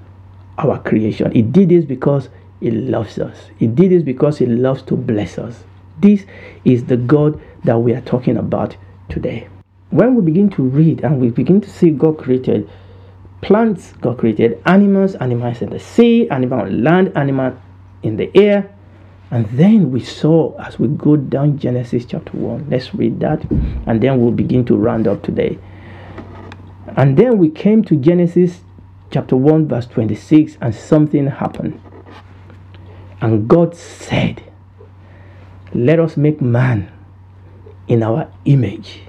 our 0.58 0.80
creation. 0.80 1.32
He 1.32 1.42
did 1.42 1.70
this 1.70 1.86
because 1.86 2.30
He 2.60 2.72
loves 2.72 3.20
us. 3.20 3.50
He 3.58 3.68
did 3.68 3.92
this 3.92 4.04
because 4.04 4.38
He 4.38 4.46
loves 4.46 4.82
to 4.84 4.96
bless 4.96 5.38
us. 5.38 5.64
This 6.00 6.26
is 6.66 6.86
the 6.86 6.98
God 6.98 7.42
that 7.64 7.78
we 7.78 7.94
are 7.94 8.02
talking 8.02 8.38
about 8.38 8.76
today. 9.10 9.48
When 9.90 10.16
we 10.16 10.22
begin 10.22 10.50
to 10.52 10.64
read 10.64 11.04
and 11.04 11.20
we 11.20 11.30
begin 11.30 11.62
to 11.62 11.70
see 11.70 11.92
God 11.92 12.18
created 12.18 12.70
plants, 13.42 13.94
God 14.02 14.18
created 14.18 14.62
animals, 14.66 15.16
animals 15.16 15.62
in 15.62 15.70
the 15.70 15.80
sea, 15.80 16.30
animals 16.30 16.62
on 16.64 16.84
land, 16.84 17.12
animals 17.16 17.58
in 18.04 18.16
the 18.16 18.32
air, 18.36 18.74
and 19.32 19.46
then 19.46 19.92
we 19.92 20.02
saw 20.02 20.58
as 20.60 20.78
we 20.78 20.90
go 20.90 21.16
down 21.16 21.58
Genesis 21.58 22.04
chapter 22.04 22.36
1, 22.36 22.70
let's 22.70 22.94
read 22.94 23.22
that, 23.22 23.50
and 23.88 24.04
then 24.04 24.20
we'll 24.20 24.32
begin 24.32 24.66
to 24.66 24.76
round 24.76 25.08
up 25.08 25.24
today. 25.24 25.58
And 26.98 27.16
then 27.16 27.38
we 27.38 27.50
came 27.50 27.82
to 27.86 27.96
Genesis 27.96 28.60
chapter 29.10 29.38
1, 29.38 29.70
verse 29.70 29.88
26, 29.88 30.58
and 30.60 30.76
something 30.76 31.28
happened. 31.28 31.82
And 33.22 33.48
God 33.48 33.74
said, 33.74 34.44
Let 35.74 36.02
us 36.02 36.18
make 36.18 36.42
man 36.42 36.92
in 37.88 38.04
our 38.04 38.30
image, 38.44 39.04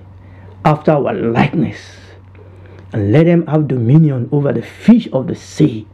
after 0.64 0.93
our 0.93 1.12
likeness, 1.12 1.81
and 2.93 3.11
let 3.11 3.26
them 3.26 3.45
have 3.49 3.67
dominion 3.67 4.29
over 4.31 4.52
the 4.52 4.62
fish 4.62 5.09
of 5.12 5.26
the 5.26 5.35
sea, 5.35 5.88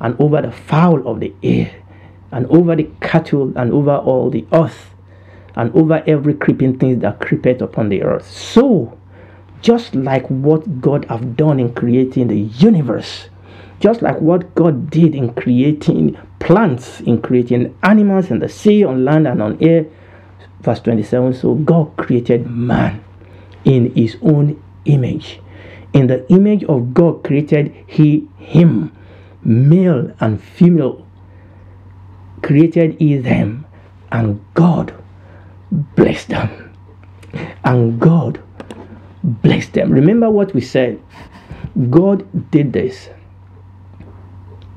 and 0.00 0.20
over 0.20 0.42
the 0.42 0.50
fowl 0.50 1.06
of 1.06 1.20
the 1.20 1.32
air 1.44 1.84
and 2.30 2.46
over 2.46 2.76
the 2.76 2.88
cattle 3.00 3.52
and 3.56 3.72
over 3.72 3.96
all 3.96 4.30
the 4.30 4.46
earth 4.52 4.94
and 5.56 5.74
over 5.74 6.02
every 6.06 6.34
creeping 6.34 6.78
thing 6.78 7.00
that 7.00 7.20
creepeth 7.20 7.60
upon 7.60 7.88
the 7.88 8.02
earth. 8.02 8.30
So 8.30 8.98
just 9.60 9.94
like 9.94 10.26
what 10.28 10.80
God 10.80 11.04
have 11.06 11.36
done 11.36 11.58
in 11.58 11.74
creating 11.74 12.28
the 12.28 12.38
universe, 12.38 13.28
just 13.80 14.02
like 14.02 14.20
what 14.20 14.54
God 14.54 14.90
did 14.90 15.14
in 15.14 15.34
creating 15.34 16.16
plants, 16.38 17.00
in 17.00 17.20
creating 17.20 17.76
animals 17.82 18.30
in 18.30 18.38
the 18.38 18.48
sea, 18.48 18.84
on 18.84 19.04
land, 19.04 19.26
and 19.26 19.42
on 19.42 19.62
air. 19.62 19.86
Verse 20.60 20.80
27 20.80 21.34
So 21.34 21.54
God 21.54 21.96
created 21.96 22.48
man 22.48 23.02
in 23.64 23.94
his 23.94 24.16
own 24.22 24.62
image. 24.84 25.40
In 25.92 26.06
the 26.06 26.30
image 26.30 26.64
of 26.64 26.94
God 26.94 27.24
created 27.24 27.74
he 27.86 28.28
him, 28.38 28.96
male 29.42 30.12
and 30.20 30.42
female 30.42 31.06
created 32.48 32.96
he 32.98 33.18
them, 33.18 33.66
and 34.10 34.40
God 34.54 34.94
blessed 35.70 36.28
them. 36.28 36.74
And 37.62 38.00
God 38.00 38.40
blessed 39.22 39.74
them. 39.74 39.90
Remember 39.90 40.30
what 40.30 40.54
we 40.54 40.62
said. 40.62 40.98
God 41.90 42.50
did 42.50 42.72
this 42.72 43.10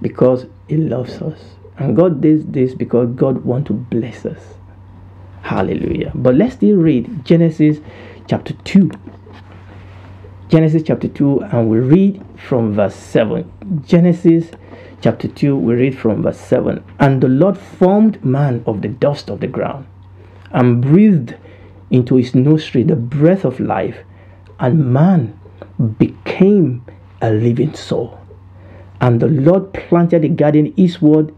because 0.01 0.47
He 0.67 0.75
loves 0.75 1.21
us. 1.21 1.39
And 1.77 1.95
God 1.95 2.19
did 2.19 2.51
this 2.51 2.75
because 2.75 3.07
God 3.15 3.45
wants 3.45 3.69
to 3.69 3.73
bless 3.73 4.25
us. 4.25 4.41
Hallelujah. 5.41 6.11
But 6.13 6.35
let's 6.35 6.55
still 6.55 6.75
read 6.75 7.23
Genesis 7.23 7.79
chapter 8.27 8.53
2. 8.65 8.91
Genesis 10.49 10.83
chapter 10.85 11.07
2, 11.07 11.43
and 11.53 11.69
we 11.69 11.79
read 11.79 12.21
from 12.35 12.73
verse 12.73 12.95
7. 12.95 13.81
Genesis 13.87 14.51
chapter 15.01 15.27
2, 15.27 15.55
we 15.55 15.73
read 15.73 15.97
from 15.97 16.23
verse 16.23 16.39
7. 16.39 16.83
And 16.99 17.21
the 17.21 17.27
Lord 17.27 17.57
formed 17.57 18.23
man 18.23 18.63
of 18.65 18.81
the 18.81 18.87
dust 18.87 19.29
of 19.29 19.39
the 19.39 19.47
ground 19.47 19.87
and 20.51 20.81
breathed 20.81 21.35
into 21.89 22.15
his 22.15 22.35
nostril 22.35 22.85
the 22.85 22.95
breath 22.95 23.43
of 23.43 23.59
life, 23.59 23.97
and 24.59 24.93
man 24.93 25.37
became 25.97 26.85
a 27.21 27.31
living 27.31 27.73
soul. 27.73 28.19
And 28.99 29.19
the 29.19 29.27
Lord 29.27 29.73
planted 29.73 30.23
a 30.23 30.29
garden 30.29 30.73
eastward 30.77 31.33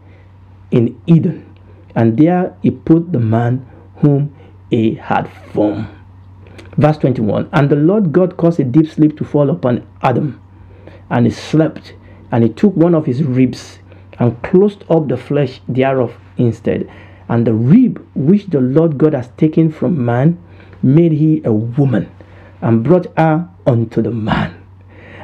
in 0.71 0.99
Eden, 1.07 1.55
and 1.95 2.17
there 2.17 2.55
he 2.61 2.71
put 2.71 3.11
the 3.11 3.19
man 3.19 3.65
whom 3.97 4.35
he 4.69 4.95
had 4.95 5.31
formed. 5.53 5.87
Verse 6.77 6.97
21 6.97 7.49
And 7.53 7.69
the 7.69 7.75
Lord 7.75 8.11
God 8.11 8.37
caused 8.37 8.59
a 8.59 8.63
deep 8.63 8.87
sleep 8.87 9.17
to 9.17 9.23
fall 9.23 9.49
upon 9.49 9.87
Adam, 10.01 10.41
and 11.09 11.25
he 11.25 11.31
slept, 11.31 11.93
and 12.33 12.43
he 12.43 12.49
took 12.49 12.75
one 12.75 12.95
of 12.95 13.05
his 13.05 13.21
ribs 13.21 13.77
and 14.17 14.41
closed 14.41 14.83
up 14.89 15.07
the 15.07 15.15
flesh 15.15 15.61
thereof 15.67 16.15
instead. 16.35 16.89
And 17.29 17.45
the 17.45 17.53
rib 17.53 18.03
which 18.15 18.47
the 18.47 18.59
Lord 18.59 18.97
God 18.97 19.13
has 19.13 19.29
taken 19.37 19.71
from 19.71 20.03
man 20.03 20.43
made 20.81 21.11
he 21.11 21.43
a 21.45 21.53
woman 21.53 22.09
and 22.59 22.83
brought 22.83 23.05
her 23.17 23.47
unto 23.67 24.01
the 24.01 24.09
man. 24.09 24.59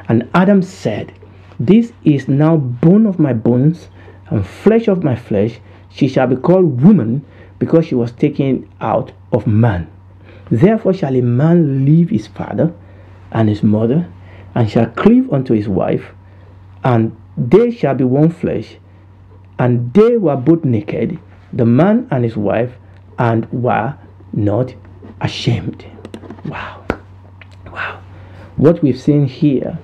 And 0.08 0.30
Adam 0.34 0.62
said, 0.62 1.12
This 1.58 1.92
is 2.04 2.28
now 2.28 2.56
bone 2.56 3.06
of 3.06 3.18
my 3.18 3.32
bones 3.32 3.88
and 4.28 4.46
flesh 4.46 4.86
of 4.86 5.02
my 5.02 5.16
flesh. 5.16 5.58
She 5.88 6.06
shall 6.06 6.28
be 6.28 6.36
called 6.36 6.80
woman 6.80 7.24
because 7.58 7.86
she 7.86 7.96
was 7.96 8.12
taken 8.12 8.70
out 8.80 9.10
of 9.32 9.48
man. 9.48 9.90
Therefore 10.48 10.94
shall 10.94 11.16
a 11.16 11.22
man 11.22 11.84
leave 11.84 12.10
his 12.10 12.28
father 12.28 12.72
and 13.32 13.48
his 13.48 13.64
mother 13.64 14.08
and 14.54 14.70
shall 14.70 14.86
cleave 14.86 15.32
unto 15.32 15.54
his 15.54 15.68
wife, 15.68 16.12
and 16.84 17.16
they 17.36 17.70
shall 17.70 17.94
be 17.94 18.04
one 18.04 18.30
flesh. 18.30 18.76
And 19.58 19.92
they 19.92 20.16
were 20.16 20.36
both 20.36 20.64
naked, 20.64 21.18
the 21.52 21.66
man 21.66 22.08
and 22.10 22.24
his 22.24 22.36
wife, 22.36 22.72
and 23.18 23.50
were 23.52 23.96
not 24.32 24.74
ashamed. 25.20 25.84
Wow. 26.46 26.84
Wow. 27.66 28.00
What 28.56 28.82
we've 28.82 28.98
seen 28.98 29.26
here 29.26 29.78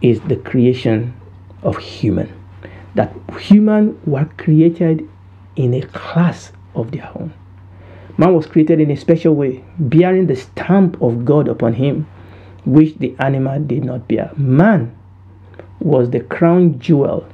is 0.00 0.20
the 0.22 0.36
creation 0.36 1.14
of 1.62 1.78
human. 1.78 2.32
That 2.94 3.14
human 3.38 4.00
were 4.04 4.26
created 4.36 5.08
in 5.56 5.74
a 5.74 5.82
class 5.82 6.52
of 6.74 6.92
their 6.92 7.10
own. 7.14 7.32
Man 8.16 8.34
was 8.34 8.46
created 8.46 8.80
in 8.80 8.90
a 8.90 8.96
special 8.96 9.34
way, 9.34 9.64
bearing 9.78 10.26
the 10.26 10.36
stamp 10.36 11.00
of 11.00 11.24
God 11.24 11.48
upon 11.48 11.74
him, 11.74 12.06
which 12.64 12.98
the 12.98 13.14
animal 13.18 13.58
did 13.60 13.84
not 13.84 14.08
bear. 14.08 14.30
Man 14.36 14.96
was 15.84 16.10
the 16.10 16.20
crown 16.20 16.78
jewel 16.78 17.26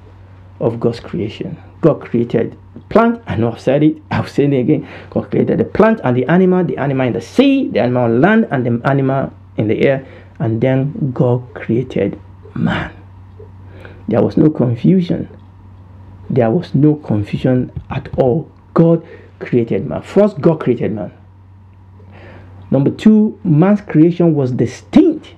of 0.60 0.80
God's 0.80 1.00
creation. 1.00 1.56
God 1.80 2.00
created 2.00 2.58
plant, 2.88 3.22
I 3.26 3.36
know 3.36 3.52
I've 3.52 3.60
said 3.60 3.82
it, 3.82 4.02
I'll 4.10 4.26
say 4.26 4.44
it 4.44 4.52
again. 4.52 4.88
God 5.10 5.30
created 5.30 5.58
the 5.58 5.64
plant 5.64 6.00
and 6.02 6.16
the 6.16 6.26
animal, 6.26 6.64
the 6.64 6.76
animal 6.78 7.06
in 7.06 7.12
the 7.12 7.20
sea, 7.20 7.68
the 7.68 7.80
animal 7.80 8.04
on 8.04 8.20
land, 8.20 8.48
and 8.50 8.66
the 8.66 8.88
animal 8.88 9.32
in 9.56 9.68
the 9.68 9.86
air, 9.86 10.06
and 10.38 10.60
then 10.60 11.12
God 11.12 11.54
created 11.54 12.18
man. 12.54 12.92
There 14.08 14.22
was 14.22 14.36
no 14.36 14.50
confusion. 14.50 15.28
There 16.30 16.50
was 16.50 16.74
no 16.74 16.96
confusion 16.96 17.72
at 17.90 18.08
all. 18.18 18.50
God 18.74 19.06
created 19.38 19.86
man. 19.86 20.02
First, 20.02 20.40
God 20.40 20.60
created 20.60 20.92
man. 20.92 21.12
Number 22.70 22.90
two, 22.90 23.38
man's 23.44 23.80
creation 23.80 24.34
was 24.34 24.52
distinct. 24.52 25.34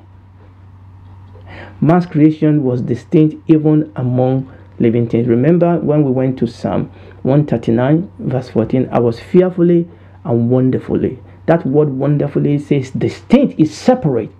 Man's 1.80 2.06
creation 2.06 2.62
was 2.62 2.82
distinct 2.82 3.36
even 3.48 3.92
among 3.96 4.52
living 4.78 5.08
things. 5.08 5.28
Remember 5.28 5.78
when 5.78 6.04
we 6.04 6.10
went 6.10 6.38
to 6.38 6.46
Psalm 6.46 6.90
139, 7.22 8.10
verse 8.18 8.48
14, 8.50 8.88
I 8.92 8.98
was 8.98 9.20
fearfully 9.20 9.88
and 10.24 10.50
wonderfully. 10.50 11.18
That 11.46 11.66
word 11.66 11.90
wonderfully 11.90 12.58
says 12.58 12.90
distinct, 12.90 13.58
is 13.58 13.74
separate, 13.74 14.30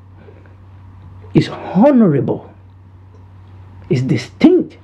is 1.34 1.48
honorable, 1.48 2.52
is 3.88 4.02
distinct. 4.02 4.78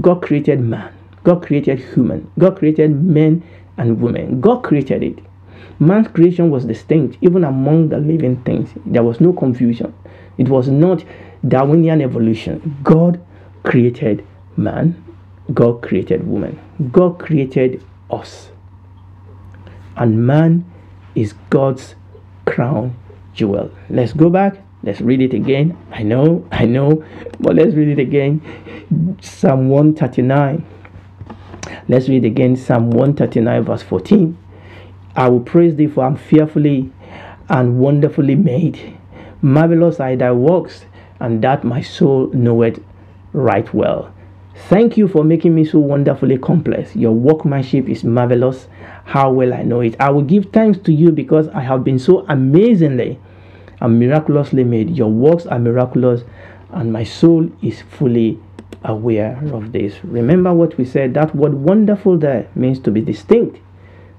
God 0.00 0.22
created 0.22 0.60
man, 0.60 0.92
God 1.24 1.42
created 1.42 1.80
human, 1.80 2.30
God 2.38 2.58
created 2.58 2.90
men 2.90 3.42
and 3.76 4.00
women. 4.00 4.40
God 4.40 4.62
created 4.62 5.02
it. 5.02 5.18
Man's 5.78 6.08
creation 6.08 6.50
was 6.50 6.64
distinct, 6.64 7.18
even 7.20 7.44
among 7.44 7.88
the 7.88 7.98
living 7.98 8.42
things. 8.44 8.70
There 8.86 9.02
was 9.02 9.20
no 9.20 9.32
confusion. 9.32 9.92
It 10.38 10.48
was 10.48 10.68
not 10.68 11.04
Darwinian 11.46 12.00
evolution. 12.00 12.78
God 12.82 13.24
created 13.62 14.26
man, 14.56 15.02
God 15.52 15.82
created 15.82 16.26
woman, 16.26 16.60
God 16.92 17.18
created 17.18 17.84
us. 18.10 18.50
And 19.96 20.26
man 20.26 20.70
is 21.14 21.34
God's 21.50 21.94
crown 22.46 22.96
jewel. 23.32 23.70
Let's 23.88 24.12
go 24.12 24.30
back. 24.30 24.60
Let's 24.82 25.00
read 25.00 25.22
it 25.22 25.32
again. 25.32 25.78
I 25.92 26.02
know, 26.02 26.46
I 26.52 26.66
know, 26.66 27.04
but 27.40 27.56
let's 27.56 27.74
read 27.74 27.88
it 27.88 27.98
again. 27.98 29.16
Psalm 29.22 29.70
139. 29.70 30.66
Let's 31.88 32.08
read 32.08 32.24
again 32.24 32.56
Psalm 32.56 32.90
139, 32.90 33.64
verse 33.64 33.82
14. 33.82 34.36
I 35.16 35.28
will 35.28 35.40
praise 35.40 35.76
thee, 35.76 35.86
for 35.86 36.04
I'm 36.04 36.16
fearfully 36.16 36.92
and 37.48 37.78
wonderfully 37.78 38.34
made. 38.34 38.98
Marvelous 39.40 40.00
are 40.00 40.16
thy 40.16 40.32
works, 40.32 40.84
and 41.24 41.42
that 41.42 41.64
my 41.64 41.80
soul 41.80 42.28
knoweth 42.34 42.78
right 43.32 43.72
well. 43.72 44.12
Thank 44.68 44.98
you 44.98 45.08
for 45.08 45.24
making 45.24 45.54
me 45.54 45.64
so 45.64 45.78
wonderfully 45.78 46.36
complex. 46.36 46.94
Your 46.94 47.12
workmanship 47.12 47.88
is 47.88 48.04
marvelous. 48.04 48.68
How 49.06 49.32
well 49.32 49.54
I 49.54 49.62
know 49.62 49.80
it. 49.80 49.96
I 49.98 50.10
will 50.10 50.22
give 50.22 50.52
thanks 50.52 50.78
to 50.80 50.92
you 50.92 51.10
because 51.10 51.48
I 51.48 51.60
have 51.60 51.82
been 51.82 51.98
so 51.98 52.26
amazingly 52.28 53.18
and 53.80 53.98
miraculously 53.98 54.64
made. 54.64 54.90
Your 54.90 55.10
works 55.10 55.46
are 55.46 55.58
miraculous, 55.58 56.24
and 56.70 56.92
my 56.92 57.04
soul 57.04 57.50
is 57.62 57.80
fully 57.80 58.38
aware 58.84 59.40
of 59.52 59.72
this. 59.72 60.04
Remember 60.04 60.52
what 60.52 60.76
we 60.76 60.84
said 60.84 61.14
that 61.14 61.34
word 61.34 61.54
wonderful 61.54 62.18
there 62.18 62.48
means 62.54 62.78
to 62.80 62.90
be 62.90 63.00
distinct, 63.00 63.58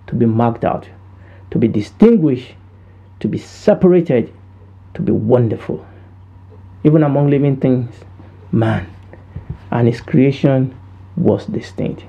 to 0.07 0.15
be 0.15 0.25
marked 0.25 0.65
out, 0.65 0.89
to 1.51 1.59
be 1.59 1.67
distinguished, 1.67 2.55
to 3.19 3.27
be 3.27 3.37
separated, 3.37 4.33
to 4.95 5.03
be 5.03 5.11
wonderful. 5.11 5.85
Even 6.86 7.04
among 7.04 7.30
living 7.30 7.58
things, 7.58 7.93
man 8.52 8.95
and 9.76 9.88
his 9.88 10.00
creation 10.00 10.74
was 11.17 11.45
distinct. 11.48 12.06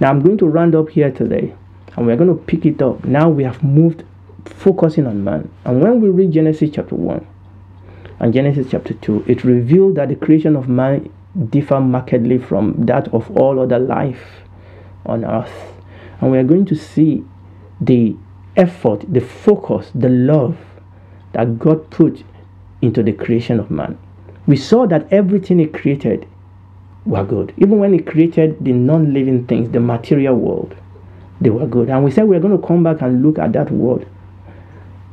Now 0.00 0.10
I'm 0.10 0.22
going 0.22 0.38
to 0.38 0.46
round 0.46 0.74
up 0.74 0.88
here 0.88 1.10
today 1.10 1.54
and 1.96 2.06
we're 2.06 2.16
going 2.16 2.34
to 2.34 2.42
pick 2.44 2.64
it 2.64 2.80
up. 2.80 3.04
Now 3.04 3.28
we 3.28 3.44
have 3.44 3.62
moved 3.62 4.04
focusing 4.46 5.06
on 5.06 5.22
man. 5.22 5.50
And 5.64 5.82
when 5.82 6.00
we 6.00 6.08
read 6.08 6.32
Genesis 6.32 6.70
chapter 6.72 6.94
1 6.94 7.26
and 8.20 8.32
Genesis 8.32 8.68
chapter 8.70 8.94
2, 8.94 9.26
it 9.28 9.44
revealed 9.44 9.96
that 9.96 10.08
the 10.08 10.16
creation 10.16 10.56
of 10.56 10.68
man 10.68 11.12
differ 11.50 11.80
markedly 11.80 12.38
from 12.38 12.86
that 12.86 13.12
of 13.12 13.30
all 13.36 13.60
other 13.60 13.78
life 13.78 14.42
on 15.04 15.24
earth. 15.24 15.74
And 16.20 16.30
we 16.30 16.38
are 16.38 16.44
going 16.44 16.64
to 16.66 16.74
see 16.74 17.24
the 17.80 18.16
effort, 18.56 19.04
the 19.12 19.20
focus, 19.20 19.90
the 19.94 20.08
love 20.08 20.56
that 21.32 21.58
God 21.58 21.90
put 21.90 22.24
into 22.80 23.02
the 23.02 23.12
creation 23.12 23.60
of 23.60 23.70
man. 23.70 23.98
We 24.46 24.56
saw 24.56 24.86
that 24.86 25.12
everything 25.12 25.58
He 25.58 25.66
created 25.66 26.26
were 27.06 27.24
good. 27.24 27.54
Even 27.56 27.78
when 27.78 27.92
He 27.92 27.98
created 28.00 28.64
the 28.64 28.72
non 28.72 29.12
living 29.12 29.46
things, 29.46 29.70
the 29.70 29.80
material 29.80 30.36
world, 30.36 30.76
they 31.40 31.50
were 31.50 31.66
good. 31.66 31.88
And 31.88 32.04
we 32.04 32.10
said 32.10 32.28
we 32.28 32.36
are 32.36 32.40
going 32.40 32.58
to 32.58 32.66
come 32.66 32.82
back 32.82 33.00
and 33.02 33.22
look 33.22 33.38
at 33.38 33.52
that 33.52 33.70
world 33.70 34.06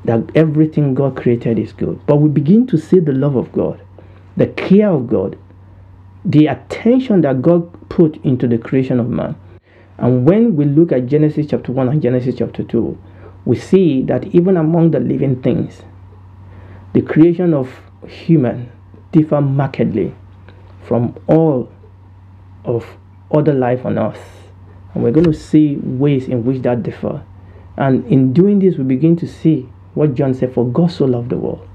that 0.06 0.24
everything 0.36 0.94
God 0.94 1.15
created 1.15 1.60
is 1.60 1.74
good. 1.74 2.00
But 2.06 2.17
we 2.17 2.30
begin 2.30 2.65
to 2.67 2.78
see 2.78 3.00
the 3.00 3.12
love 3.13 3.36
of 3.36 3.52
God, 3.52 3.82
the 4.36 4.48
care 4.48 4.89
of 4.89 5.08
God, 5.08 5.38
the 6.26 6.48
attention 6.48 7.22
that 7.22 7.41
God 7.41 7.89
put 7.89 8.17
into 8.24 8.48
the 8.48 8.58
creation 8.58 9.00
of 9.00 9.10
man. 9.10 9.36
And 9.98 10.26
when 10.26 10.56
we 10.56 10.65
look 10.65 10.91
at 10.91 11.06
Genesis 11.06 11.48
chapter 11.50 11.72
1 11.72 11.89
and 11.89 12.02
Genesis 12.02 12.36
chapter 12.36 12.63
2, 12.63 12.98
we 13.46 13.56
see 13.56 14.02
that 14.04 14.26
even 14.28 14.58
among 14.58 14.91
the 14.91 15.00
living 15.00 15.41
things, 15.41 15.84
the 16.94 17.02
creation 17.02 17.54
of 17.54 17.82
human 18.08 18.72
differ 19.12 19.41
markedly 19.41 20.13
from 20.84 21.17
all 21.28 21.71
of 22.63 22.86
other 23.32 23.54
life 23.54 23.86
on 23.86 23.97
earth. 23.97 24.50
And 24.93 25.04
we're 25.04 25.12
going 25.12 25.26
to 25.26 25.34
see 25.34 25.78
ways 25.78 26.28
in 26.28 26.43
which 26.43 26.62
that 26.63 26.84
differ. 26.84 27.24
And 27.78 28.06
in 28.08 28.34
doing 28.34 28.60
this, 28.60 28.78
we 28.78 28.84
begin 28.84 29.15
to 29.17 29.28
see 29.28 29.69
what 29.93 30.15
John 30.15 30.34
said, 30.34 30.54
For 30.54 30.65
God 30.65 30.91
so 30.91 31.06
loved 31.06 31.30
the 31.30 31.38
world. 31.38 31.67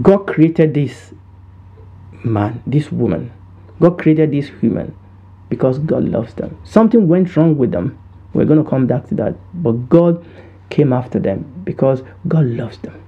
God 0.00 0.26
created 0.26 0.74
this 0.74 1.12
man, 2.24 2.62
this 2.66 2.90
woman. 2.90 3.32
God 3.80 3.98
created 3.98 4.30
this 4.30 4.48
human 4.60 4.96
because 5.48 5.78
God 5.78 6.04
loves 6.04 6.34
them. 6.34 6.56
Something 6.64 7.08
went 7.08 7.36
wrong 7.36 7.58
with 7.58 7.72
them. 7.72 7.98
We're 8.32 8.46
going 8.46 8.62
to 8.62 8.68
come 8.68 8.86
back 8.86 9.08
to 9.08 9.14
that. 9.16 9.34
But 9.52 9.88
God 9.88 10.24
came 10.70 10.92
after 10.92 11.18
them 11.18 11.62
because 11.64 12.02
God 12.26 12.46
loves 12.46 12.78
them. 12.78 13.02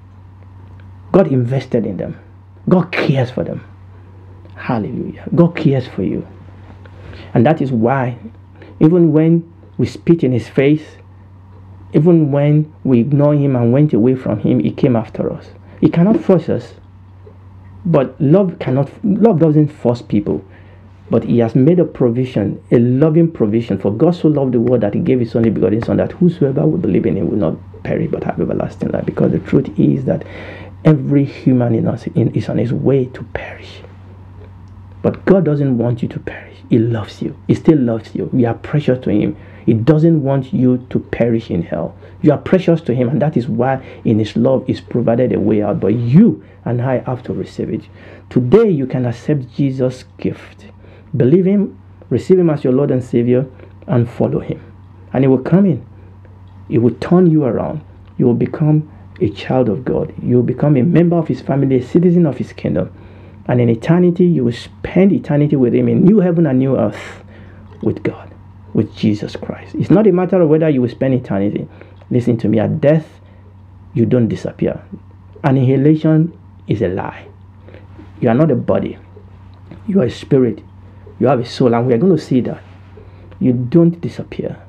God 1.13 1.29
invested 1.29 1.87
in 1.87 1.97
them. 1.97 2.21
God 2.69 2.93
cares 2.93 3.31
for 3.31 3.45
them. 3.45 3.65
Hallelujah. 4.57 5.29
God 5.35 5.57
cares 5.57 5.87
for 5.87 6.03
you. 6.03 6.27
And 7.35 7.45
that 7.45 7.61
is 7.61 7.71
why, 7.73 8.19
even 8.81 9.13
when 9.13 9.53
we 9.77 9.87
spit 9.87 10.25
in 10.25 10.33
his 10.33 10.49
face, 10.49 10.85
even 11.93 12.33
when 12.33 12.73
we 12.83 13.01
ignore 13.01 13.35
him 13.35 13.57
and 13.57 13.73
went 13.73 13.93
away 13.93 14.15
from 14.15 14.41
him, 14.41 14.61
he 14.61 14.71
came 14.71 14.97
after 14.97 15.33
us. 15.33 15.47
He 15.81 15.89
cannot 15.89 16.21
force 16.21 16.49
us. 16.49 16.75
But 17.87 18.19
love 18.21 18.59
cannot 18.59 18.91
love 19.05 19.39
doesn't 19.39 19.69
force 19.69 20.01
people. 20.01 20.45
But 21.11 21.25
he 21.25 21.39
has 21.41 21.55
made 21.55 21.79
a 21.79 21.85
provision, 21.85 22.63
a 22.71 22.79
loving 22.79 23.31
provision. 23.31 23.79
For 23.79 23.93
God 23.93 24.15
so 24.15 24.29
loved 24.29 24.53
the 24.53 24.61
world 24.61 24.81
that 24.81 24.95
he 24.95 25.01
gave 25.01 25.21
his 25.21 25.37
only 25.37 25.51
begotten 25.51 25.83
son 25.83 25.99
that 25.99 26.13
whosoever 26.13 26.67
will 26.67 26.79
believe 26.79 27.05
in 27.05 27.17
him 27.17 27.29
will 27.29 27.37
not 27.37 27.83
perish 27.83 28.11
but 28.11 28.25
have 28.25 28.41
everlasting 28.41 28.89
life. 28.89 29.05
Because 29.05 29.33
the 29.33 29.39
truth 29.41 29.69
is 29.79 30.07
that 30.07 30.25
every 30.85 31.25
human 31.25 31.75
in 31.75 31.87
us 31.87 32.07
is 32.15 32.49
on 32.49 32.59
his 32.59 32.73
way 32.73 33.07
to 33.07 33.23
perish. 33.35 33.81
But 35.03 35.25
God 35.25 35.45
doesn't 35.45 35.77
want 35.79 36.03
you 36.03 36.09
to 36.09 36.19
perish. 36.19 36.59
He 36.71 36.79
loves 36.79 37.21
you. 37.21 37.37
He 37.47 37.55
still 37.55 37.79
loves 37.79 38.15
you. 38.15 38.31
You 38.33 38.47
are 38.47 38.55
precious 38.55 39.03
to 39.05 39.11
him. 39.11 39.37
He 39.67 39.73
doesn't 39.73 40.23
want 40.23 40.53
you 40.53 40.87
to 40.91 40.99
perish 40.99 41.51
in 41.51 41.63
hell. 41.63 41.97
You 42.25 42.33
are 42.33 42.39
precious 42.39 42.81
to 42.83 42.95
Him, 42.95 43.09
and 43.09 43.21
that 43.21 43.37
is 43.37 43.49
why 43.49 43.85
in 44.05 44.19
His 44.19 44.37
love 44.37 44.65
is 44.69 44.81
provided 44.81 45.33
a 45.33 45.41
way 45.41 45.63
out. 45.63 45.81
But 45.81 45.95
you 45.95 46.43
and 46.65 46.81
I 46.81 47.01
have 47.01 47.23
to 47.25 47.33
receive 47.33 47.71
it. 47.71 47.83
Today, 48.31 48.71
you 48.71 48.87
can 48.87 49.07
accept 49.07 49.55
Jesus' 49.55 50.05
gift. 50.19 50.67
Believe 51.17 51.45
Him, 51.45 51.79
receive 52.11 52.39
Him 52.39 52.51
as 52.51 52.65
your 52.65 52.73
Lord 52.73 52.91
and 52.91 53.05
Savior, 53.05 53.47
and 53.87 54.09
follow 54.09 54.41
Him. 54.41 54.59
And 55.13 55.25
He 55.25 55.29
will 55.29 55.43
come 55.43 55.67
in. 55.67 55.87
He 56.69 56.79
will 56.79 56.95
turn 56.95 57.31
you 57.31 57.45
around. 57.45 57.83
You 58.17 58.27
will 58.27 58.35
become 58.35 58.91
a 59.21 59.31
child 59.31 59.69
of 59.69 59.85
God. 59.85 60.15
You 60.23 60.37
will 60.37 60.43
become 60.43 60.77
a 60.77 60.83
member 60.83 61.17
of 61.17 61.29
His 61.29 61.41
family, 61.41 61.77
a 61.77 61.83
citizen 61.83 62.27
of 62.27 62.39
His 62.39 62.53
kingdom. 62.53 62.93
And 63.47 63.61
in 63.61 63.69
eternity, 63.69 64.25
you 64.25 64.45
will 64.45 64.53
spend 64.53 65.13
eternity 65.13 65.57
with 65.57 65.75
Him 65.75 65.89
in 65.89 66.05
new 66.05 66.21
heaven 66.21 66.47
and 66.47 66.59
new 66.59 66.79
earth 66.79 67.25
with 67.83 68.03
God 68.03 68.35
with 68.75 68.95
Jesus 68.95 69.37
Christ. 69.37 69.75
It's 69.77 69.91
not 69.91 70.07
a 70.07 70.13
matter 70.13 70.41
of 70.43 70.49
whether 70.49 70.69
you 70.69 70.83
will 70.83 70.89
spend 70.89 71.15
eternity. 71.15 71.67
Listen 72.11 72.37
to 72.39 72.49
me, 72.49 72.59
at 72.59 72.81
death, 72.81 73.21
you 73.95 74.05
don't 74.05 74.29
disappear. 74.29 74.85
Annihilation 75.45 76.39
is 76.67 76.83
a 76.83 76.89
lie. 76.89 77.27
You 78.21 78.29
are 78.29 78.35
not 78.35 78.51
a 78.51 78.57
body, 78.57 78.99
you 79.87 80.01
are 80.01 80.07
a 80.07 80.11
spirit, 80.11 80.63
you 81.19 81.27
have 81.29 81.41
a 81.41 81.47
soul, 81.47 81.75
and 81.75 81.87
we 81.87 81.95
are 81.95 81.99
going 81.99 82.17
to 82.17 82.23
see 82.23 82.41
that. 82.43 82.63
You 83.39 83.53
don't 83.53 84.01
disappear. 84.01 84.61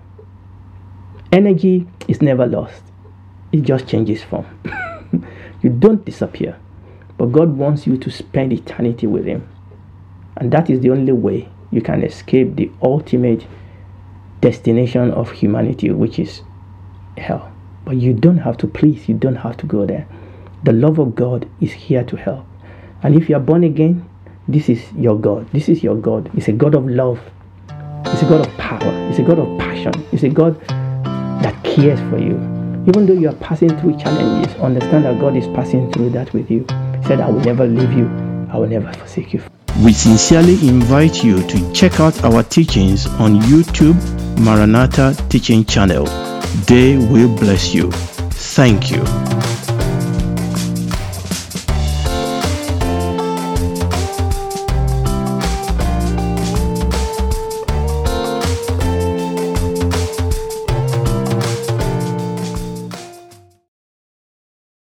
Energy 1.32 1.88
is 2.08 2.22
never 2.22 2.46
lost, 2.46 2.84
it 3.56 3.62
just 3.62 3.88
changes 3.88 4.22
form. 4.22 4.46
you 5.62 5.70
don't 5.70 6.04
disappear, 6.04 6.60
but 7.18 7.28
God 7.28 7.56
wants 7.56 7.88
you 7.88 7.98
to 7.98 8.12
spend 8.12 8.52
eternity 8.52 9.08
with 9.08 9.26
Him. 9.26 9.48
And 10.36 10.52
that 10.52 10.70
is 10.70 10.82
the 10.82 10.90
only 10.92 11.14
way 11.14 11.48
you 11.72 11.82
can 11.82 12.04
escape 12.04 12.56
the 12.56 12.70
ultimate 12.82 13.48
destination 14.42 15.12
of 15.12 15.32
humanity, 15.32 15.90
which 15.92 16.20
is 16.20 16.42
hell. 17.18 17.50
But 17.86 17.96
you 17.96 18.14
don't 18.14 18.40
have 18.40 18.58
to, 18.58 18.68
please, 18.68 19.08
you 19.08 19.16
don't 19.16 19.36
have 19.36 19.56
to 19.58 19.66
go 19.66 19.86
there. 19.86 20.06
The 20.64 20.74
love 20.74 21.00
of 21.00 21.16
God 21.16 21.50
is 21.62 21.72
here 21.72 22.04
to 22.04 22.18
help. 22.18 22.46
And 23.04 23.16
if 23.16 23.30
you 23.30 23.38
are 23.38 23.40
born 23.40 23.64
again, 23.64 24.10
this 24.50 24.68
is 24.68 24.92
your 24.94 25.18
God. 25.18 25.50
This 25.54 25.70
is 25.70 25.82
your 25.82 25.96
God. 25.96 26.30
It's 26.36 26.50
a 26.50 26.54
God 26.54 26.76
of 26.76 26.88
love. 26.88 27.22
It's 27.70 28.22
a 28.22 28.26
God 28.26 28.46
of 28.46 28.58
power. 28.58 29.10
It's 29.10 29.20
a 29.20 29.24
God 29.24 29.40
of 29.40 29.58
passion. 29.60 29.94
It's 30.12 30.24
a 30.24 30.30
God 30.30 30.60
that 30.68 31.64
cares 31.64 32.00
for 32.10 32.20
you. 32.20 32.55
Even 32.88 33.08
though 33.08 33.14
you 33.14 33.30
are 33.30 33.36
passing 33.36 33.70
through 33.80 33.98
challenges, 33.98 34.54
understand 34.58 35.06
that 35.06 35.20
God 35.20 35.36
is 35.36 35.48
passing 35.48 35.92
through 35.92 36.12
that 36.12 36.32
with 36.34 36.52
you. 36.52 36.60
He 37.00 37.08
said, 37.08 37.20
I 37.20 37.30
will 37.30 37.40
never 37.40 37.66
leave 37.66 37.92
you. 37.92 38.06
I 38.52 38.58
will 38.58 38.68
never 38.68 38.94
forsake 38.94 39.34
you. 39.34 39.42
We 39.84 39.92
sincerely 39.92 40.54
invite 40.68 41.24
you 41.24 41.42
to 41.48 41.74
check 41.74 42.00
out 42.00 42.24
our 42.24 42.44
teachings 42.44 43.08
on 43.08 43.42
YouTube 43.42 43.98
Maranatha 44.40 45.16
Teaching 45.30 45.66
Channel. 45.66 46.06
They 46.68 46.98
will 46.98 47.36
bless 47.36 47.74
you. 47.74 47.92
Thank 47.92 48.92
you. 48.92 49.35